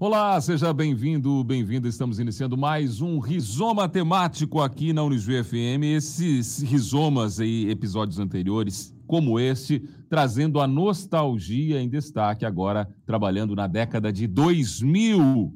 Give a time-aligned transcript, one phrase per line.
[0.00, 1.88] Olá, seja bem-vindo, bem-vinda.
[1.88, 5.82] Estamos iniciando mais um rizoma temático aqui na Unijuí FM.
[5.96, 13.66] Esses rizomas e episódios anteriores, como este, trazendo a nostalgia em destaque agora, trabalhando na
[13.66, 15.52] década de 2000.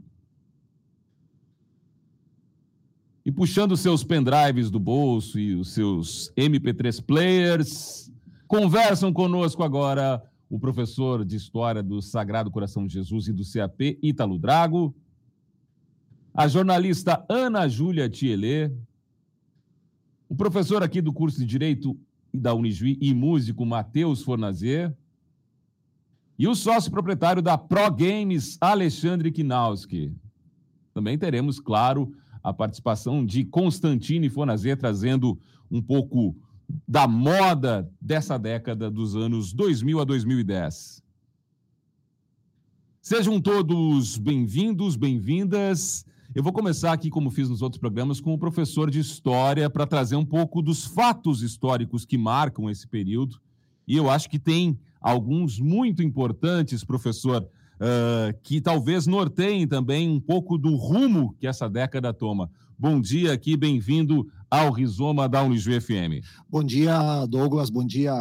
[3.25, 8.11] E puxando seus pendrives do bolso e os seus MP3 players,
[8.49, 10.21] conversam conosco agora
[10.53, 14.95] o professor de História do Sagrado Coração de Jesus e do CAP, Ítalo Drago,
[16.35, 18.71] a jornalista Ana Júlia Thielê,
[20.29, 21.99] o professor aqui do curso de Direito
[22.35, 24.95] da Unijuí e músico Matheus Fornazer,
[26.39, 30.15] e o sócio proprietário da Pro Games, Alexandre Kinalski.
[30.93, 35.41] Também teremos, claro, a participação de Constantine Fornazer, trazendo
[35.71, 36.37] um pouco
[36.87, 41.03] da moda dessa década dos anos 2000 a 2010.
[43.01, 46.07] Sejam todos bem-vindos, bem-vindas.
[46.35, 49.87] Eu vou começar aqui, como fiz nos outros programas, com o professor de História para
[49.87, 53.41] trazer um pouco dos fatos históricos que marcam esse período.
[53.87, 60.21] E eu acho que tem alguns muito importantes, professor, uh, que talvez norteiem também um
[60.21, 62.51] pouco do rumo que essa década toma.
[62.79, 66.23] Bom dia aqui, bem-vindo ao Rizoma da Unijuí FM.
[66.47, 68.13] Bom dia, Douglas, bom dia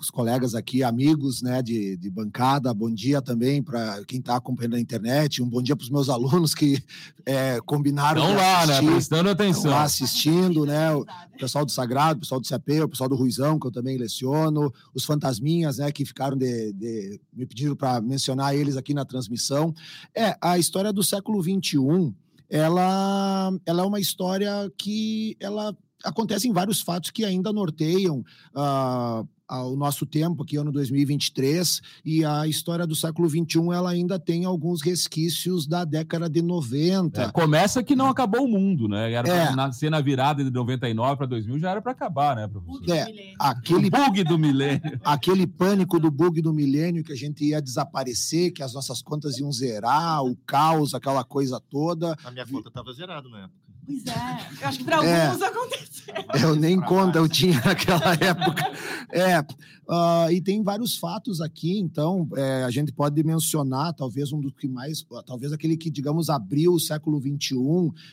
[0.00, 4.72] os colegas aqui, amigos né, de, de bancada, bom dia também para quem está acompanhando
[4.72, 6.82] na internet, um bom dia para os meus alunos que
[7.26, 8.22] é, combinaram.
[8.22, 9.70] Estão lá, né, assistir, né, prestando atenção.
[9.70, 11.04] lá assistindo, né, o
[11.38, 14.72] pessoal do Sagrado, o pessoal do CAP, o pessoal do Ruizão, que eu também leciono,
[14.94, 19.74] os fantasminhas, né, que ficaram de, de me pediram para mencionar eles aqui na transmissão.
[20.14, 22.14] É, a história do século XXI,
[22.48, 28.24] ela, ela é uma história que ela acontece em vários fatos que ainda norteiam
[28.54, 34.18] uh, ao nosso tempo, aqui ano 2023, e a história do século XXI ela ainda
[34.18, 37.22] tem alguns resquícios da década de 90.
[37.22, 39.12] É, começa que não acabou o mundo, né?
[39.12, 39.46] Era é.
[39.46, 42.94] pra nascer na virada de 99 para 2000, já era para acabar, né, professor?
[42.94, 44.76] É, aquele bug do milênio.
[45.04, 49.38] Aquele pânico do bug do milênio que a gente ia desaparecer, que as nossas contas
[49.38, 52.16] iam zerar, o caos, aquela coisa toda.
[52.24, 53.65] A minha conta estava zerada na época.
[53.86, 55.26] Pois é, eu acho que para é.
[55.26, 56.14] alguns é, aconteceu.
[56.42, 58.64] Eu nem conta eu tinha naquela época.
[59.12, 64.40] É, uh, e tem vários fatos aqui, então é, a gente pode mencionar talvez um
[64.40, 67.56] dos que mais, talvez aquele que, digamos, abriu o século XXI,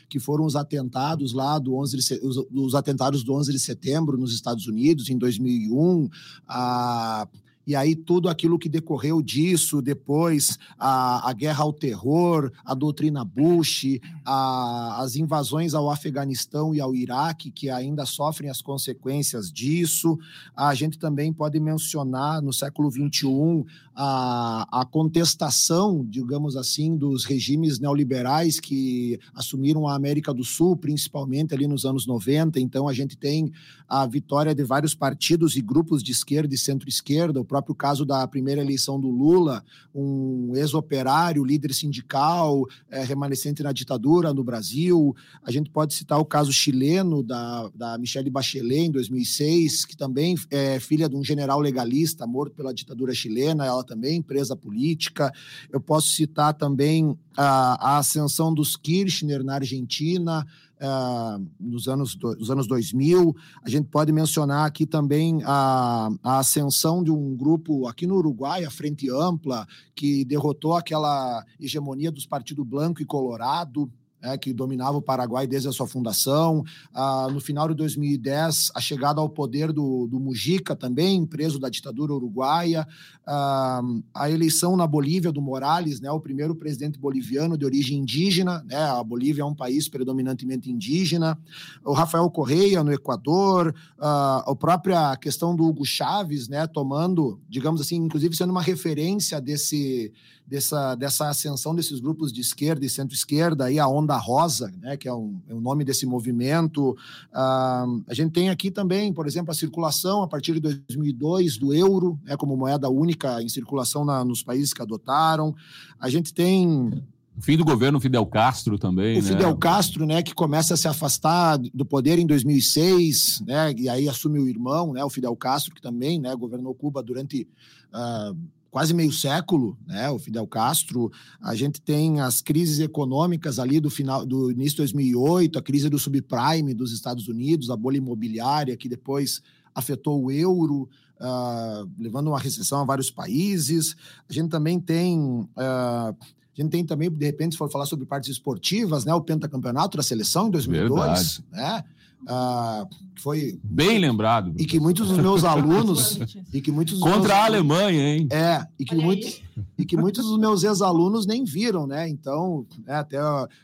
[0.08, 4.16] que foram os atentados lá do 11 de, os, os atentados do 11 de setembro
[4.16, 6.08] nos Estados Unidos em 2001,
[6.46, 7.26] a
[7.66, 13.24] e aí tudo aquilo que decorreu disso, depois a, a guerra ao terror, a doutrina
[13.24, 20.18] Bush, a, as invasões ao Afeganistão e ao Iraque, que ainda sofrem as consequências disso.
[20.56, 27.78] A gente também pode mencionar no século XXI a, a contestação, digamos assim, dos regimes
[27.78, 32.58] neoliberais que assumiram a América do Sul, principalmente ali nos anos 90.
[32.60, 33.52] Então a gente tem
[33.88, 38.26] a vitória de vários partidos e grupos de esquerda e centro-esquerda, o próprio caso da
[38.26, 39.62] primeira eleição do Lula,
[39.94, 45.14] um ex-operário, líder sindical, é, remanescente na ditadura no Brasil.
[45.44, 50.34] A gente pode citar o caso chileno da, da Michelle Bachelet, em 2006, que também
[50.50, 55.32] é filha de um general legalista morto pela ditadura chilena, ela também presa política.
[55.70, 60.44] Eu posso citar também a, a ascensão dos Kirchner na Argentina,
[60.80, 63.34] uh, nos anos, do, nos anos 2000.
[63.62, 68.64] A gente pode mencionar aqui também a, a ascensão de um grupo aqui no Uruguai,
[68.64, 73.90] a Frente Ampla, que derrotou aquela hegemonia dos partidos Branco e Colorado,
[74.24, 76.64] é, que dominava o Paraguai desde a sua fundação.
[76.92, 81.68] Ah, no final de 2010, a chegada ao poder do, do Mujica, também preso da
[81.68, 82.88] ditadura uruguaia.
[83.26, 83.82] Ah,
[84.14, 88.64] a eleição na Bolívia do Morales, né, o primeiro presidente boliviano de origem indígena.
[88.66, 91.38] Né, a Bolívia é um país predominantemente indígena.
[91.84, 93.74] O Rafael Correia, no Equador.
[93.98, 99.38] Ah, a própria questão do Hugo Chávez, né, tomando, digamos assim, inclusive sendo uma referência
[99.40, 100.12] desse,
[100.46, 105.08] dessa, dessa ascensão desses grupos de esquerda e centro-esquerda, aí a onda Rosa, né, que
[105.08, 106.90] é, um, é o nome desse movimento.
[106.90, 111.74] Uh, a gente tem aqui também, por exemplo, a circulação a partir de 2002 do
[111.74, 115.54] euro, né, como moeda única em circulação na, nos países que adotaram.
[115.98, 117.02] A gente tem
[117.36, 119.18] o fim do governo Fidel Castro também.
[119.18, 119.28] O né?
[119.28, 124.08] Fidel Castro, né, que começa a se afastar do poder em 2006, né, e aí
[124.08, 127.48] assume o irmão, né, o Fidel Castro, que também, né, governou Cuba durante
[127.92, 128.36] uh,
[128.74, 131.08] quase meio século, né, o Fidel Castro.
[131.40, 135.88] A gente tem as crises econômicas ali do final do início de 2008, a crise
[135.88, 139.40] do subprime dos Estados Unidos, a bolha imobiliária que depois
[139.72, 140.88] afetou o euro,
[141.20, 143.94] uh, levando uma recessão a vários países.
[144.28, 146.16] A gente também tem uh, A
[146.52, 149.14] gente tem também, de repente, se for falar sobre partes esportivas, né?
[149.14, 151.84] O pentacampeonato da seleção em 2002, né?
[152.26, 154.54] Ah, que foi Bem lembrado.
[154.58, 156.18] e que muitos dos meus alunos
[156.52, 158.28] e que muitos Contra meus- a Alemanha, hein?
[158.30, 159.06] é, e que, Olha aí.
[159.06, 159.42] muitos,
[159.78, 162.08] e que muitos dos meus ex-alunos nem viram, né?
[162.08, 163.18] Então, né, até,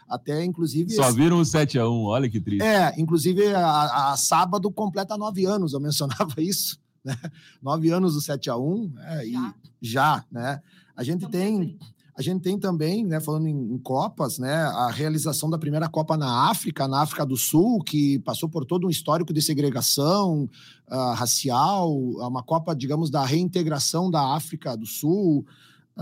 [0.08, 0.92] até inclusive.
[0.94, 2.62] Só viram o 7x1, olha que triste.
[2.62, 7.16] É, inclusive a, a sábado completa nove anos, eu mencionava isso, né?
[7.62, 9.34] Nove anos do 7 a 1 é, e
[9.80, 10.22] Já.
[10.30, 10.60] né?
[10.96, 11.78] A gente Então, tem.
[12.16, 16.16] A gente tem também, né, falando em, em Copas, né, a realização da primeira Copa
[16.16, 20.48] na África, na África do Sul, que passou por todo um histórico de segregação
[20.88, 25.46] ah, racial, uma Copa, digamos, da reintegração da África do Sul.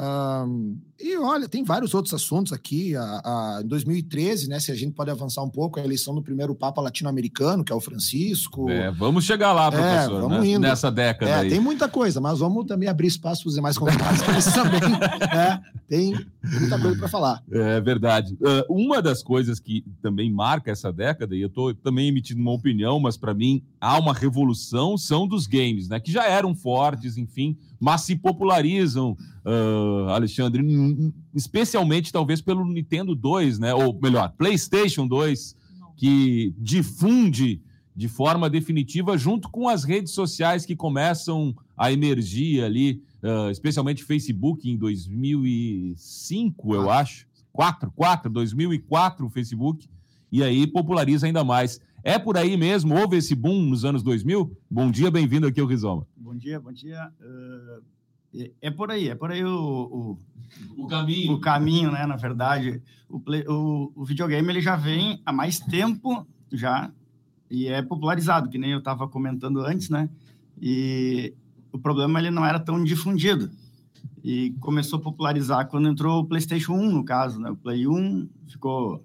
[0.01, 0.47] Ah,
[1.01, 2.95] e olha, tem vários outros assuntos aqui.
[2.95, 6.23] A, a, em 2013, né, se a gente pode avançar um pouco, a eleição do
[6.23, 8.71] primeiro Papa latino-americano, que é o Francisco.
[8.71, 10.47] É, vamos chegar lá, professor, vamos né?
[10.51, 10.61] indo.
[10.61, 14.21] nessa década É, tem muita coisa, mas vamos também abrir espaço para os demais convidados
[14.55, 14.81] também.
[14.81, 15.61] né?
[15.89, 17.43] Tem muita coisa para falar.
[17.51, 18.37] É verdade.
[18.45, 22.53] Ah, uma das coisas que também marca essa década, e eu estou também emitindo uma
[22.53, 25.99] opinião, mas para mim há uma revolução, são dos games, né?
[26.01, 30.65] Que já eram fortes, enfim, mas se popularizam, ah, Alexandre,
[31.35, 33.75] especialmente talvez pelo Nintendo 2, né?
[33.75, 35.57] Ou melhor, PlayStation 2,
[35.97, 37.61] que difunde
[37.97, 44.05] de forma definitiva, junto com as redes sociais que começam a emergir ali, ah, especialmente
[44.05, 47.27] Facebook em 2005, eu acho.
[47.53, 49.89] 4, 4, 2004 o Facebook,
[50.31, 51.81] e aí populariza ainda mais.
[52.05, 52.95] É por aí mesmo?
[52.95, 54.57] Houve esse boom nos anos 2000?
[54.71, 56.07] Bom dia, bem-vindo aqui ao Rizoma.
[56.17, 57.01] Bom dia, bom dia.
[57.21, 57.79] Ah,
[58.35, 60.17] é- é por aí, é por aí o,
[60.77, 61.33] O o, caminho.
[61.33, 62.07] o caminho, né?
[62.07, 66.93] Na verdade, o, play- o, o videogame ele já vem há mais tempo já
[67.51, 70.09] e é popularizado, que nem eu estava comentando antes, né?
[70.61, 71.35] E
[71.73, 73.51] o problema ele não era tão difundido
[74.25, 77.51] e começou a popularizar quando entrou o PlayStation 1, no caso, né?
[77.51, 79.03] O Play 1 ficou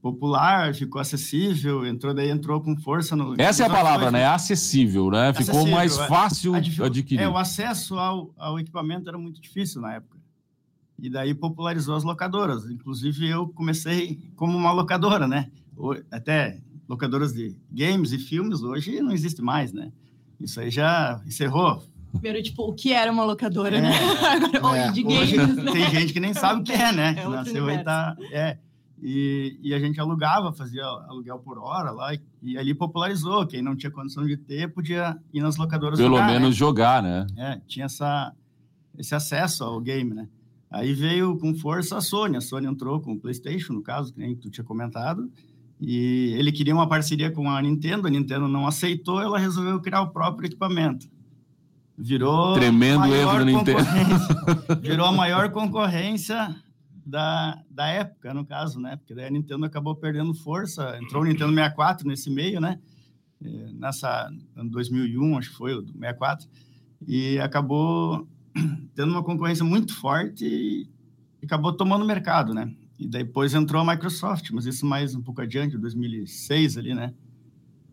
[0.00, 4.12] popular, ficou acessível, entrou daí entrou com força no Essa é a palavra, 2000.
[4.12, 4.26] né?
[4.26, 5.32] Acessível, né?
[5.32, 6.06] Ficou Acessível, mais é.
[6.06, 7.22] fácil A dificu- adquirir.
[7.22, 10.16] É, o acesso ao, ao equipamento era muito difícil na época.
[10.98, 12.68] E daí popularizou as locadoras.
[12.70, 15.50] Inclusive, eu comecei como uma locadora, né?
[16.10, 19.92] Até locadoras de games e filmes, hoje não existe mais, né?
[20.40, 21.82] Isso aí já encerrou.
[22.12, 23.80] Primeiro, tipo, o que era uma locadora, É.
[23.80, 23.90] né?
[24.54, 24.90] Agora, É.
[24.92, 25.72] de Hoje games, né?
[25.72, 27.14] tem gente que nem sabe o que é, né?
[27.18, 28.16] É Nasceu aí, tá...
[28.32, 28.58] É.
[29.00, 33.46] E, e a gente alugava, fazia aluguel por hora lá, e, e ali popularizou.
[33.46, 36.32] Quem não tinha condição de ter, podia ir nas locadoras Pelo jogar, né?
[36.32, 37.26] menos jogar, né?
[37.36, 38.32] É, tinha essa,
[38.98, 40.28] esse acesso ao game, né?
[40.68, 42.36] Aí veio com força a Sony.
[42.36, 45.30] A Sony entrou com o PlayStation, no caso, que nem tu tinha comentado.
[45.80, 48.08] E ele queria uma parceria com a Nintendo.
[48.08, 51.06] A Nintendo não aceitou, ela resolveu criar o próprio equipamento.
[51.98, 52.54] Virou.
[52.54, 53.84] Tremendo erro da Nintendo.
[54.80, 56.54] Virou a maior concorrência
[57.04, 58.96] da, da época, no caso, né?
[58.96, 60.96] Porque daí a Nintendo acabou perdendo força.
[61.02, 62.78] Entrou o Nintendo 64 nesse meio, né?
[63.44, 66.48] Eh, Nessa, ano 2001, acho que foi, o do 64
[67.06, 68.26] e acabou
[68.94, 72.72] tendo uma concorrência muito forte e acabou tomando o mercado, né?
[72.98, 77.14] E depois entrou a Microsoft, mas isso mais um pouco adiante, 2006 ali, né?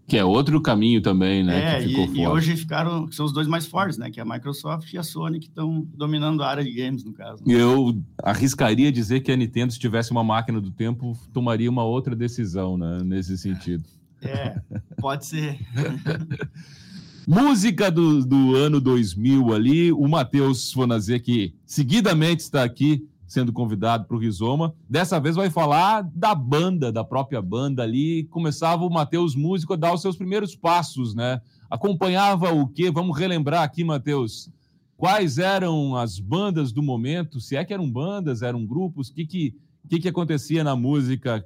[0.07, 1.77] Que é outro caminho também, né?
[1.77, 4.11] é, que ficou e, e hoje ficaram, são os dois mais fortes, né?
[4.11, 7.11] Que é a Microsoft e a Sony que estão dominando a área de games, no
[7.11, 7.43] caso.
[7.43, 7.53] né?
[7.53, 12.15] Eu arriscaria dizer que a Nintendo, se tivesse uma máquina do tempo, tomaria uma outra
[12.15, 12.99] decisão, né?
[13.03, 13.83] Nesse sentido.
[14.21, 14.61] É,
[14.99, 15.59] pode ser.
[17.27, 24.05] Música do, do ano 2000 ali, o Matheus Fonazê, que seguidamente está aqui sendo convidado
[24.05, 24.73] para o Rizoma.
[24.89, 28.25] Dessa vez vai falar da banda, da própria banda ali.
[28.25, 31.41] Começava o Matheus músico a dar os seus primeiros passos, né?
[31.69, 32.91] Acompanhava o quê?
[32.91, 34.49] Vamos relembrar aqui, Matheus.
[34.95, 37.41] Quais eram as bandas do momento?
[37.41, 39.09] Se é que eram bandas, eram grupos?
[39.09, 39.55] O que, que,
[39.89, 41.43] que, que acontecia na música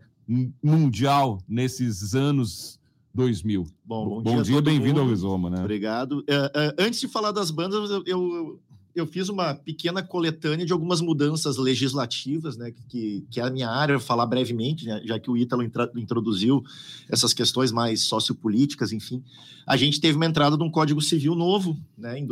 [0.61, 2.79] mundial nesses anos
[3.13, 3.65] 2000?
[3.83, 5.07] Bom, Bom, a dia, todo bem-vindo ao.
[5.07, 5.61] Rizoma, né?
[5.61, 6.23] Obrigado.
[6.27, 8.59] É, é, antes de falar das bandas, eu, eu,
[8.95, 13.69] eu fiz uma pequena coletânea de algumas mudanças legislativas, né, que, que é a minha
[13.69, 16.63] área, falar brevemente, né, já que o Ítalo intra- introduziu
[17.07, 19.23] essas questões mais sociopolíticas, enfim.
[19.65, 22.25] A gente teve uma entrada de um Código Civil novo, né, em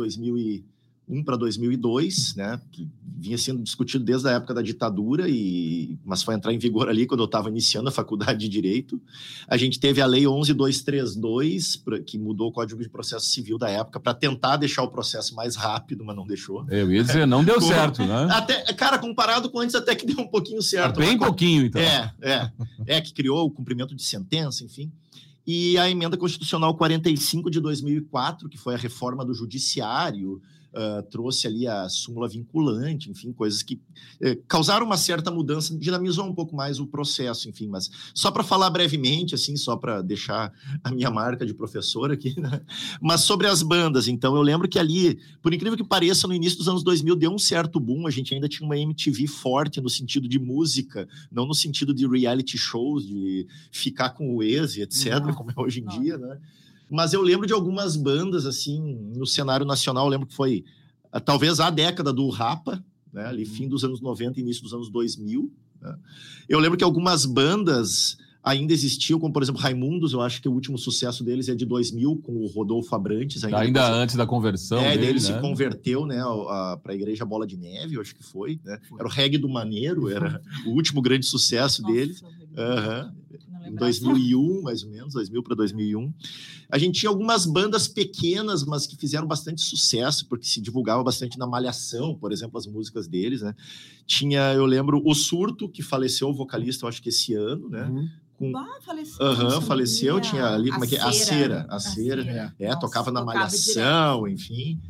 [1.08, 2.86] 2001 para 2002, né, que
[3.20, 7.06] vinha sendo discutido desde a época da ditadura, e, mas foi entrar em vigor ali
[7.06, 9.00] quando eu estava iniciando a faculdade de Direito.
[9.48, 13.68] A gente teve a Lei 11232, pra- que mudou o Código de Processo Civil da
[13.68, 16.64] época para tentar deixar o processo mais rápido, mas não deixou.
[16.70, 18.28] Eu ia dizer, não deu Como- certo, né?
[18.30, 20.98] Até, cara, comparado com antes, até que deu um pouquinho certo.
[21.00, 21.80] Bem Mas- pouquinho, então.
[21.82, 22.50] é, é.
[22.86, 24.90] É, que criou o cumprimento de sentença, enfim.
[25.46, 30.40] E a emenda constitucional 45 de 2004, que foi a reforma do judiciário,
[30.72, 36.26] uh, trouxe ali a súmula vinculante, enfim, coisas que uh, causaram uma certa mudança, dinamizou
[36.26, 40.52] um pouco mais o processo, enfim, mas só para falar brevemente, assim, só para deixar
[40.82, 42.60] a minha marca de professor aqui, né?
[43.00, 46.58] mas sobre as bandas, então eu lembro que ali, por incrível que pareça, no início
[46.58, 49.88] dos anos 2000 deu um certo boom, a gente ainda tinha uma MTV forte no
[49.88, 55.20] sentido de música, não no sentido de reality shows, de ficar com o ex, etc.,
[55.20, 55.32] Nossa.
[55.32, 56.00] como é hoje em Nossa.
[56.00, 56.38] dia, né?
[56.90, 58.80] Mas eu lembro de algumas bandas, assim,
[59.14, 60.64] no cenário nacional, eu lembro que foi
[61.12, 63.26] ah, talvez a década do Rapa, né?
[63.26, 63.50] Ali, uhum.
[63.50, 65.50] fim dos anos 90, início dos anos 2000.
[65.80, 65.96] Né?
[66.48, 70.52] Eu lembro que algumas bandas ainda existiam, como por exemplo Raimundos, eu acho que o
[70.52, 73.44] último sucesso deles é de 2000, com o Rodolfo Abrantes.
[73.44, 74.78] Ainda, ainda depois, antes da conversão.
[74.78, 75.20] É, dele, ele né?
[75.20, 76.22] se converteu né,
[76.82, 78.60] para a Igreja Bola de Neve, eu acho que foi.
[78.64, 78.78] Né?
[78.98, 82.22] Era o reggae do Maneiro, era o último grande sucesso Nossa, deles.
[82.22, 86.12] Uhum em 2001, mais ou menos, 2000 para 2001.
[86.70, 91.38] A gente tinha algumas bandas pequenas, mas que fizeram bastante sucesso, porque se divulgava bastante
[91.38, 93.54] na Malhação, por exemplo, as músicas deles, né?
[94.06, 97.84] Tinha, eu lembro, o Surto, que faleceu, o vocalista, eu acho que esse ano, né?
[97.84, 98.08] Uhum.
[98.38, 98.56] Com...
[98.56, 99.26] Ah, faleceu.
[99.26, 101.00] Uhum, faleceu, tinha ali, como é que é?
[101.00, 101.66] A Cera.
[101.68, 102.54] A Cera, a cera.
[102.58, 104.28] É, Nossa, tocava na Malhação, direto.
[104.28, 104.80] enfim.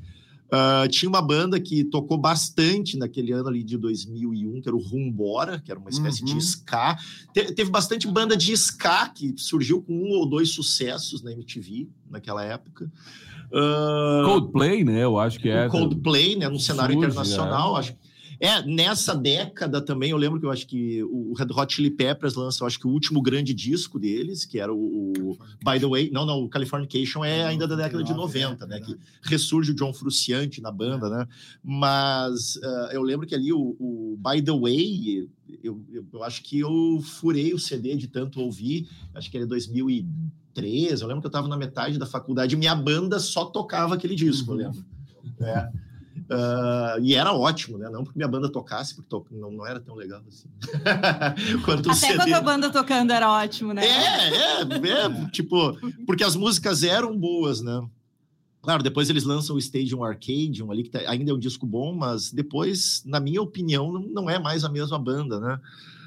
[0.50, 4.80] Uh, tinha uma banda que tocou bastante naquele ano ali de 2001, que era o
[4.80, 6.38] Rumbora, que era uma espécie uhum.
[6.38, 6.96] de ska.
[7.34, 11.88] Te teve bastante banda de ska que surgiu com um ou dois sucessos na MTV
[12.10, 12.90] naquela época.
[13.52, 15.04] Uh, Coldplay, né?
[15.04, 15.68] Eu acho que é.
[15.68, 16.48] Coldplay, né?
[16.48, 17.80] No cenário Surge, internacional, é.
[17.80, 18.07] acho que
[18.40, 22.34] é, nessa década também, eu lembro que eu acho que o Red Hot Chili Peppers
[22.34, 26.10] lança, eu acho que o último grande disco deles, que era o, By the Way,
[26.12, 28.80] não, não, o Californication é ainda da década de 90, né?
[28.80, 31.26] Que ressurge o John Frusciante na banda, né?
[31.64, 35.28] Mas uh, eu lembro que ali o, o By the Way,
[35.62, 39.46] eu, eu, eu, acho que eu furei o CD de tanto ouvir, acho que era
[39.46, 44.14] 2013, eu lembro que eu estava na metade da faculdade, minha banda só tocava aquele
[44.14, 44.84] disco, eu lembro.
[45.40, 45.87] É.
[46.30, 47.88] Uh, e era ótimo, né?
[47.88, 49.26] Não porque minha banda tocasse, porque to...
[49.30, 50.48] não, não era tão legal assim.
[51.64, 52.16] Quanto Até CD...
[52.16, 53.86] quando a banda tocando era ótimo, né?
[53.86, 55.76] É, é, é, tipo,
[56.06, 57.86] porque as músicas eram boas, né?
[58.60, 61.94] Claro, depois eles lançam o Stadium Arcadium ali, que tá, ainda é um disco bom,
[61.94, 65.60] mas depois, na minha opinião, não, não é mais a mesma banda, né?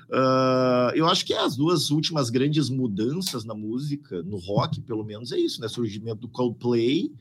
[0.09, 5.31] Uh, eu acho que as duas últimas grandes mudanças na música, no rock, pelo menos,
[5.31, 5.69] é isso, né?
[5.69, 7.11] Surgimento do Coldplay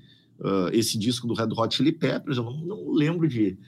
[0.40, 3.58] uh, esse disco do Red Hot Chili Peppers, eu não, não lembro de,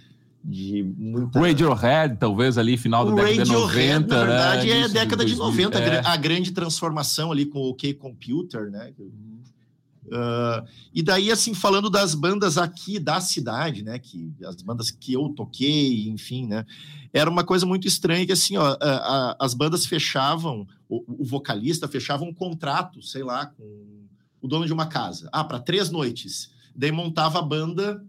[0.42, 1.38] de muita...
[1.38, 4.16] Radiohead, talvez ali, final da década de 90.
[4.16, 4.80] Na verdade, né?
[4.80, 6.06] é década de 90, é.
[6.06, 8.92] a grande transformação ali com o OK Computer, né?
[10.04, 13.98] Uh, e daí, assim, falando das bandas aqui da cidade, né?
[13.98, 16.66] Que as bandas que eu toquei, enfim, né?
[17.12, 21.24] Era uma coisa muito estranha que, assim, ó, a, a, as bandas fechavam, o, o,
[21.24, 23.62] vocalista fechava um contrato, sei lá, com
[24.40, 25.28] o dono de uma casa.
[25.32, 28.04] Ah, para três noites daí montava a banda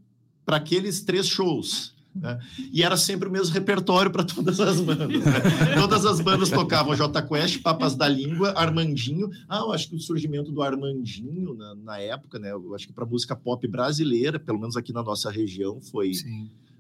[0.46, 1.94] para aqueles três shows.
[2.16, 2.40] Né?
[2.72, 5.08] E era sempre o mesmo repertório para todas as bandas.
[5.10, 5.42] Né?
[5.80, 9.30] todas as bandas tocavam J Quest, Papas da Língua, Armandinho.
[9.50, 12.52] Ah, eu acho que o surgimento do Armandinho na, na época, né?
[12.52, 16.12] Eu acho que para música pop brasileira, pelo menos aqui na nossa região, foi,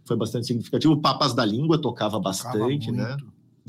[0.05, 0.93] foi bastante significativo.
[0.93, 3.17] O Papas da Língua tocava bastante, tocava né?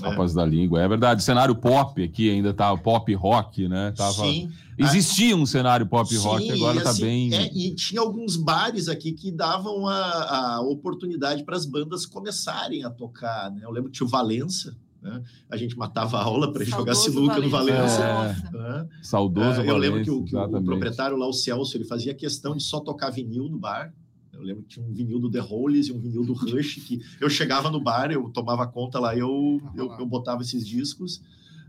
[0.00, 0.34] Papas é.
[0.34, 1.22] da língua, é verdade.
[1.22, 3.92] cenário pop aqui ainda tá pop rock, né?
[3.96, 4.24] Tava...
[4.24, 4.50] Sim.
[4.76, 7.34] Existia um cenário pop Sim, rock, agora está assim, bem.
[7.34, 12.84] É, e tinha alguns bares aqui que davam a, a oportunidade para as bandas começarem
[12.84, 13.52] a tocar.
[13.52, 13.60] Né?
[13.62, 15.22] Eu lembro que tinha o Valença, né?
[15.50, 18.02] A gente matava a aula para jogar sinuca no Valença.
[18.02, 18.88] É, né?
[19.02, 22.56] Saudoso é, Eu lembro que, o, que o, proprietário lá, o Celso, ele fazia questão
[22.56, 23.92] de só tocar vinil no bar.
[24.44, 27.00] Eu lembro que tinha um vinil do The Hollies e um vinil do Rush, que
[27.20, 31.22] eu chegava no bar, eu tomava conta lá, eu, eu, eu botava esses discos.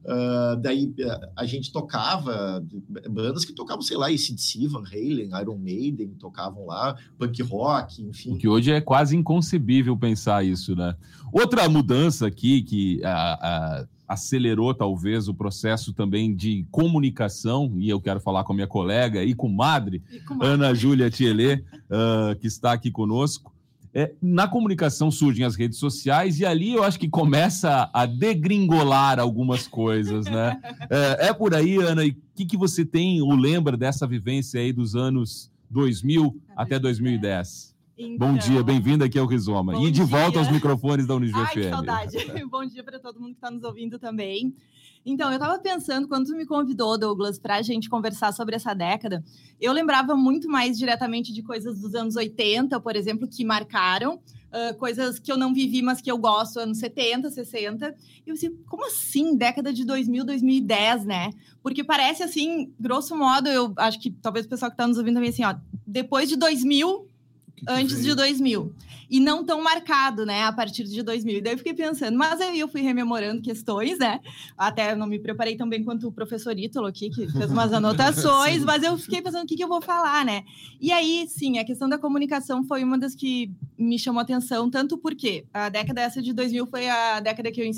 [0.03, 2.63] Uh, daí uh, a gente tocava
[3.09, 8.33] bandas que tocavam, sei lá, ACDC, Van Halen, Iron Maiden, tocavam lá, punk rock, enfim.
[8.33, 10.95] O que hoje é quase inconcebível pensar isso, né?
[11.33, 18.19] Outra mudança aqui que uh, acelerou talvez o processo também de comunicação, e eu quero
[18.19, 21.63] falar com a minha colega e com madre, e com Ana Júlia Thielê,
[22.39, 23.55] que está aqui conosco
[23.97, 29.21] é, na comunicação surgem as redes sociais e ali eu acho que começa a degringolar
[29.21, 30.59] algumas coisas, né?
[30.89, 34.59] É, é por aí, Ana, e o que, que você tem ou lembra dessa vivência
[34.59, 37.74] aí dos anos 2000 até 2010?
[37.97, 39.77] Então, Bom dia, bem-vindo aqui ao Rizoma.
[39.77, 40.05] E de dia.
[40.05, 41.53] volta aos microfones da Unijuí Ai.
[41.53, 42.17] Que saudade.
[42.51, 44.53] Bom dia para todo mundo que está nos ouvindo também.
[45.05, 48.73] Então, eu estava pensando, quando tu me convidou, Douglas, para a gente conversar sobre essa
[48.73, 49.23] década,
[49.62, 54.75] eu lembrava muito mais diretamente de coisas dos anos 80, por exemplo, que marcaram, uh,
[54.77, 57.95] coisas que eu não vivi, mas que eu gosto, anos 70, 60.
[58.25, 61.29] E eu assim, como assim, década de 2000, 2010, né?
[61.63, 65.15] Porque parece assim, grosso modo, eu acho que talvez o pessoal que está nos ouvindo
[65.15, 65.55] também assim, ó,
[65.88, 67.14] depois de 2000
[67.55, 68.09] que antes veio?
[68.09, 68.73] de 2000.
[69.09, 71.37] E não tão marcado, né, a partir de 2000.
[71.37, 74.19] E daí eu fiquei pensando, mas aí eu fui rememorando questões, né?
[74.57, 78.63] Até não me preparei tão bem quanto o professor Ítalo aqui, que fez umas anotações,
[78.63, 80.43] mas eu fiquei pensando o que, que eu vou falar, né?
[80.81, 84.97] E aí, sim, a questão da comunicação foi uma das que me chamou atenção, tanto
[84.97, 87.71] porque a década essa de 2000 foi a década que eu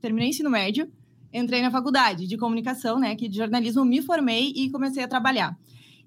[0.00, 0.90] terminei o ensino médio,
[1.32, 5.56] entrei na faculdade de comunicação, né, que de jornalismo me formei e comecei a trabalhar.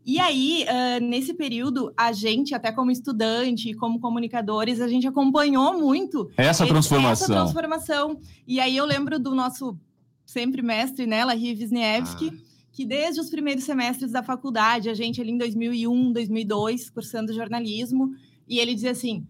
[0.05, 5.79] E aí, uh, nesse período, a gente, até como estudante, como comunicadores, a gente acompanhou
[5.79, 7.25] muito Essa esse- transformação.
[7.25, 8.19] essa transformação.
[8.47, 9.75] E aí eu lembro do nosso
[10.23, 12.31] sempre mestre, né, Lahir Wisniewski,
[12.71, 18.11] que desde os primeiros semestres da faculdade, a gente ali em 2001, 2002, cursando jornalismo,
[18.47, 19.25] e ele dizia assim,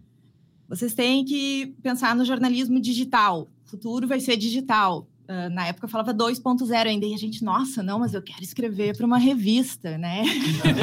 [0.68, 5.08] vocês têm que pensar no jornalismo digital, o futuro vai ser digital.
[5.28, 8.42] Ah, na época eu falava 2.0 ainda, e a gente, nossa, não, mas eu quero
[8.42, 10.22] escrever para uma revista, né?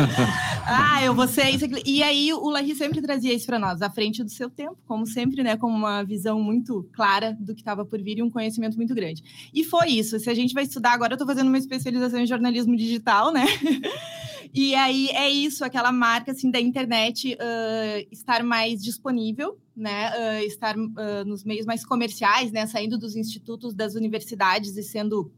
[0.65, 1.81] ah, eu vou ser isso aqui.
[1.85, 5.05] E aí o Larry sempre trazia isso para nós, à frente do seu tempo, como
[5.05, 5.55] sempre, né?
[5.55, 9.23] Com uma visão muito clara do que estava por vir e um conhecimento muito grande.
[9.53, 10.19] E foi isso.
[10.19, 13.45] Se a gente vai estudar agora, eu estou fazendo uma especialização em jornalismo digital, né?
[14.55, 20.07] E aí é isso, aquela marca assim da internet ah, estar mais disponível, né?
[20.07, 22.65] ah, estar ah, nos meios mais comerciais, né?
[22.65, 25.31] Saindo dos institutos, das universidades e sendo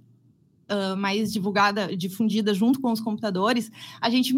[0.68, 3.72] ah, mais divulgada, difundida junto com os computadores,
[4.02, 4.34] a gente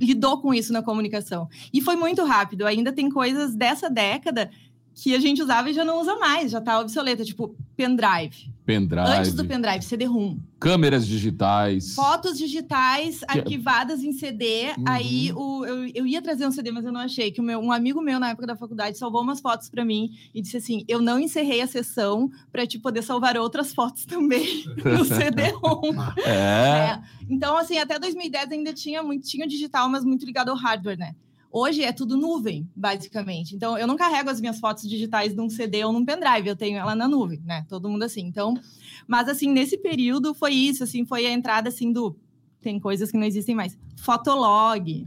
[0.00, 1.48] lidou com isso na comunicação.
[1.72, 2.66] E foi muito rápido.
[2.66, 4.50] Ainda tem coisas dessa década
[4.94, 8.50] que a gente usava e já não usa mais, já está obsoleta, tipo pendrive.
[8.68, 10.36] Pendrive, Antes do pendrive, CD-ROM.
[10.60, 11.94] câmeras digitais.
[11.94, 14.74] Fotos digitais arquivadas em CD.
[14.76, 14.84] Uhum.
[14.86, 17.30] Aí o, eu, eu ia trazer um CD, mas eu não achei.
[17.30, 20.10] Que o meu, um amigo meu na época da faculdade salvou umas fotos para mim
[20.34, 24.64] e disse assim: Eu não encerrei a sessão para te poder salvar outras fotos também
[24.84, 25.94] no CD-ROM.
[26.26, 26.90] É.
[26.90, 27.02] É.
[27.26, 31.14] Então, assim, até 2010 ainda tinha muito, tinha digital, mas muito ligado ao hardware, né?
[31.50, 33.54] Hoje é tudo nuvem, basicamente.
[33.54, 36.76] Então, eu não carrego as minhas fotos digitais num CD ou num pendrive, eu tenho
[36.78, 37.64] ela na nuvem, né?
[37.68, 38.20] Todo mundo assim.
[38.20, 38.54] Então,
[39.06, 42.16] mas assim, nesse período foi isso, assim, foi a entrada assim do
[42.60, 43.78] tem coisas que não existem mais.
[43.98, 45.06] Fotolog.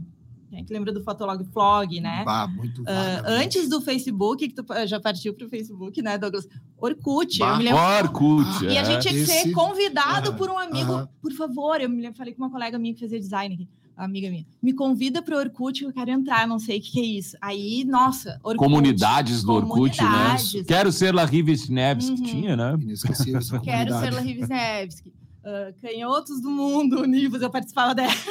[0.50, 2.24] Quem que lembra do Fotolog Flog, né?
[2.26, 6.02] Bah, muito Ah, vaga, antes do Facebook, que tu ah, já partiu para o Facebook,
[6.02, 6.46] né, Douglas?
[6.76, 7.80] Orkut, eu Bah, me lembro.
[7.80, 8.64] Orkut.
[8.66, 8.84] E a é.
[8.84, 10.36] gente tinha que ser convidado Aham.
[10.36, 10.92] por um amigo.
[10.92, 11.08] Aham.
[11.22, 14.30] Por favor, eu me lembro, falei com uma colega minha que fazia design aqui, amiga
[14.30, 14.46] minha.
[14.62, 17.36] Me convida para o Orkut, eu quero entrar, não sei o que, que é isso.
[17.40, 18.56] Aí, nossa, Orkut.
[18.58, 20.36] Comunidades do Orkut, né?
[20.66, 22.22] Quero ser Larry Wisniewski, Uhum.
[22.22, 22.76] tinha, né?
[22.82, 23.90] Quero ser comunidade.
[24.14, 25.12] Larry Wisniewski.
[25.44, 28.30] Ah, canhotos do mundo, Univos, eu participava dessa.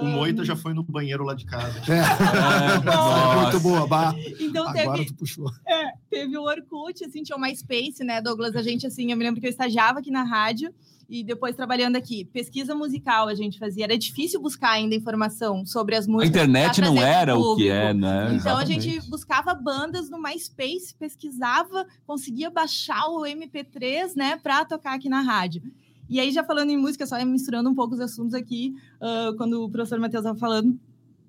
[0.00, 1.78] O Moita já foi no banheiro lá de casa.
[1.88, 2.00] É,
[3.38, 4.12] É, muito boa, bah.
[4.40, 5.48] Então Agora teve, tu puxou.
[6.10, 8.56] teve o Orkut, assim, tinha o MySpace, né, Douglas?
[8.56, 10.74] A gente, assim, eu me lembro que eu estagiava aqui na rádio
[11.08, 12.24] e depois trabalhando aqui.
[12.24, 13.84] Pesquisa musical a gente fazia.
[13.84, 16.30] Era difícil buscar ainda informação sobre as A músicas.
[16.30, 18.34] internet pra não era o que é, né?
[18.34, 18.90] Então a Exatamente.
[18.90, 25.20] gente buscava bandas no MySpace, pesquisava, conseguia baixar o MP3, né, para tocar aqui na
[25.20, 25.62] rádio.
[26.08, 29.64] E aí, já falando em música, só misturando um pouco os assuntos aqui, ah, quando
[29.64, 30.78] o professor Matheus estava falando,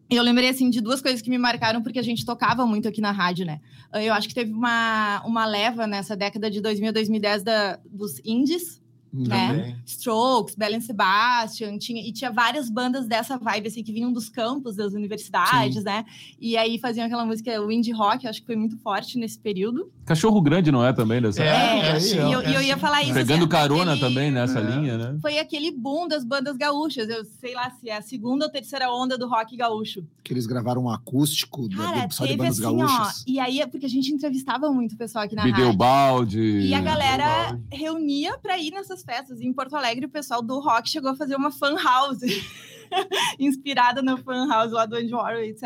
[0.09, 3.01] eu lembrei, assim, de duas coisas que me marcaram, porque a gente tocava muito aqui
[3.01, 3.59] na rádio, né?
[3.93, 8.21] Eu acho que teve uma, uma leva nessa década de 2000 a 2010 da, dos
[8.23, 8.81] indies,
[9.15, 9.77] né?
[9.85, 14.75] Strokes, Belen Sebastian, tinha, e tinha várias bandas dessa vibe, assim, que vinham dos campos
[14.75, 16.05] das universidades, né?
[16.39, 19.39] E aí faziam aquela música, o indie rock, eu acho que foi muito forte nesse
[19.39, 19.91] período.
[20.05, 21.43] Cachorro grande não é também dessa?
[21.43, 22.79] É, É, é, e sim, eu, é, e eu ia sim.
[22.79, 23.13] falar isso.
[23.13, 24.63] Pegando assim, carona aquele- também nessa É.
[24.63, 25.17] linha, né?
[25.21, 27.09] Foi aquele boom das bandas gaúchas.
[27.09, 30.03] Eu sei lá se é a segunda ou terceira onda do rock gaúcho.
[30.25, 32.87] Que eles gravaram um acústico da- Cara, do só de teve bandas assim, ó.
[32.87, 33.23] gaúchas.
[33.27, 35.77] E aí é porque a gente entrevistava muito o pessoal aqui na Bideu rádio.
[35.77, 36.39] balde.
[36.41, 39.39] E a galera reunia para ir nessas festas.
[39.39, 42.21] Em Porto Alegre, o pessoal do rock chegou a fazer uma fan house,
[43.39, 45.63] inspirada na fan house lá do Andy Warhol, etc.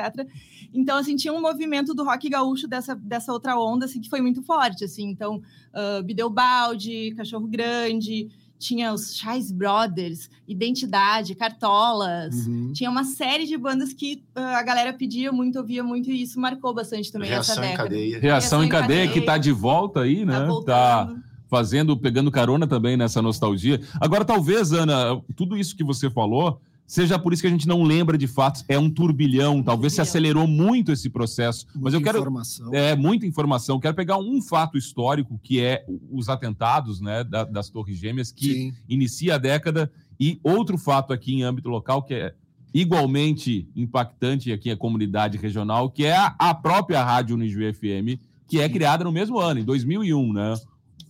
[0.73, 4.21] Então, assim, tinha um movimento do rock gaúcho dessa, dessa outra onda, assim, que foi
[4.21, 5.09] muito forte, assim.
[5.09, 5.37] Então,
[5.73, 12.45] uh, Bideu Balde, Cachorro Grande, tinha os Chais Brothers, Identidade, Cartolas.
[12.45, 12.73] Uhum.
[12.73, 16.39] Tinha uma série de bandas que ah, a galera pedia muito, ouvia muito, e isso
[16.39, 17.89] marcou bastante também essa Reação em década.
[17.89, 18.19] cadeia.
[18.19, 19.13] Reação em Reação em cadeia, cadeia.
[19.13, 20.45] que tá de volta aí, né?
[20.65, 21.15] Tá Tá
[21.49, 23.81] fazendo, pegando carona também nessa nostalgia.
[23.99, 26.61] Agora, talvez, Ana, tudo isso que você falou
[26.91, 28.65] seja por isso que a gente não lembra de fatos.
[28.67, 30.09] É um turbilhão, talvez se turbilhão.
[30.09, 31.67] acelerou muito esse processo.
[31.75, 32.17] Mas eu Muita quero.
[32.17, 32.73] informação.
[32.73, 33.79] É, muita informação.
[33.79, 38.53] Quero pegar um fato histórico, que é os atentados né, da- das Torres Gêmeas, que
[38.53, 38.73] Sim.
[38.89, 42.33] inicia a década, e outro fato aqui em âmbito local, que é
[42.73, 48.59] igualmente impactante aqui a comunidade regional, que é a, a própria Rádio Unijuí FM, que
[48.59, 48.73] é Sim.
[48.73, 50.55] criada no mesmo ano, em 2001, né?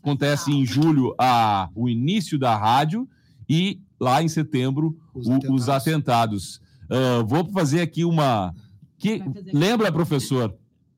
[0.02, 3.08] Acontece em julho a, o início da rádio
[3.48, 5.62] e lá em setembro Os o- atentados.
[5.62, 6.62] os atentados.
[6.90, 8.54] Ah, vou fazer aqui uma
[8.98, 9.22] Que,
[9.54, 10.54] lembra, professor,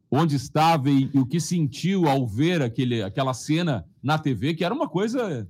[0.09, 4.63] onde estava e, e, o que sentiu ao ver aquele, aquela cena na TV, que
[4.65, 5.47] era uma coisa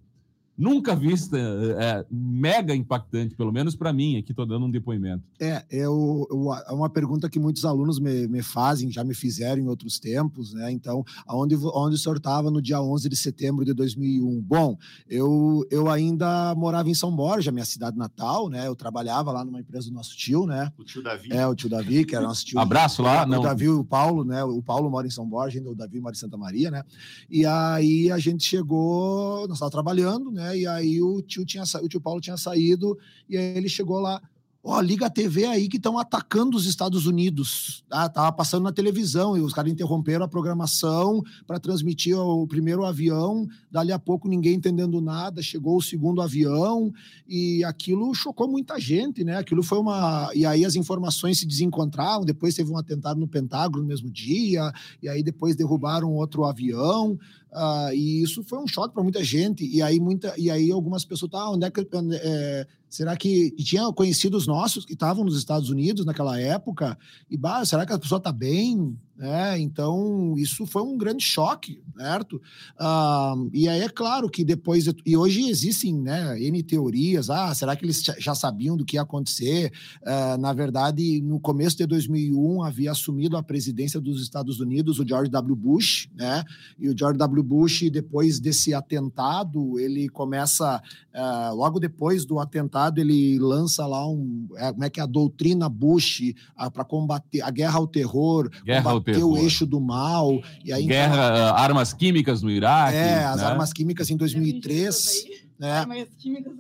[0.58, 5.24] nunca vista, é, mega impactante, pelo menos para mim, aqui estou dando um depoimento.
[5.40, 9.62] É, eu, eu, é uma pergunta que muitos alunos me, me, fazem, já me fizeram
[9.62, 10.72] em outros tempos, né?
[10.72, 14.42] Então, aonde, onde o senhor estava no dia 11 de setembro de 2001?
[14.42, 14.78] Bom,
[15.10, 18.68] eu, eu ainda morava em São Borja, minha cidade natal, né?
[18.68, 20.72] Eu trabalhava lá numa empresa do nosso tio, né?
[20.78, 21.30] O tio Davi.
[21.32, 22.60] É, o tio Davi, que era nosso tio.
[22.60, 23.40] Abraço lá, o não.
[23.40, 24.44] O Davi e o Paulo, né?
[24.44, 26.84] O Paulo mora em São Borja, ainda o Davi mora em Santa Maria, né?
[27.30, 30.41] E aí a gente chegou, nós estávamos trabalhando, né?
[30.56, 32.98] E aí o tio tinha o tio Paulo tinha saído
[33.30, 34.22] e aí ele chegou lá.
[34.64, 37.84] Ó, liga a TV aí que estão atacando os Estados Unidos.
[37.90, 42.86] Ah, tava passando na televisão e os caras interromperam a programação para transmitir o primeiro
[42.86, 43.48] avião.
[43.72, 46.94] Dali a pouco ninguém entendendo nada, chegou o segundo avião
[47.28, 49.38] e aquilo chocou muita gente, né?
[49.38, 52.24] Aquilo foi uma e aí as informações se desencontraram.
[52.24, 54.72] Depois teve um atentado no Pentágono no mesmo dia
[55.02, 57.18] e aí depois derrubaram outro avião.
[57.52, 59.66] Uh, e isso foi um choque para muita gente.
[59.66, 61.86] E aí, muita, e aí algumas pessoas, tá, onde é que.
[62.14, 63.52] É, será que.
[63.52, 66.98] Tinha conhecidos nossos que estavam nos Estados Unidos naquela época,
[67.30, 68.96] e bah, será que a pessoa está bem?
[69.20, 72.42] É, então, isso foi um grande choque, certo?
[72.80, 74.86] Ah, e aí é claro que depois.
[75.06, 77.30] E hoje existem né, N teorias.
[77.30, 79.72] Ah, será que eles já sabiam do que ia acontecer?
[80.04, 85.08] Ah, na verdade, no começo de 2001, havia assumido a presidência dos Estados Unidos o
[85.08, 85.56] George W.
[85.56, 86.44] Bush, né?
[86.80, 87.44] E o George W.
[87.44, 90.82] Bush, depois desse atentado, ele começa.
[91.14, 94.48] Ah, logo depois do atentado, ele lança lá um.
[94.56, 96.34] É, como é que é a doutrina Bush
[96.74, 98.50] para combater a guerra ao terror.
[98.66, 100.42] Guerra ter o eixo do mal.
[100.64, 102.98] E aí, Guerra, então, armas químicas no Iraque.
[102.98, 103.48] É, as né?
[103.48, 105.42] armas químicas em 2003.
[105.60, 105.72] Né?
[105.72, 106.54] Armas químicas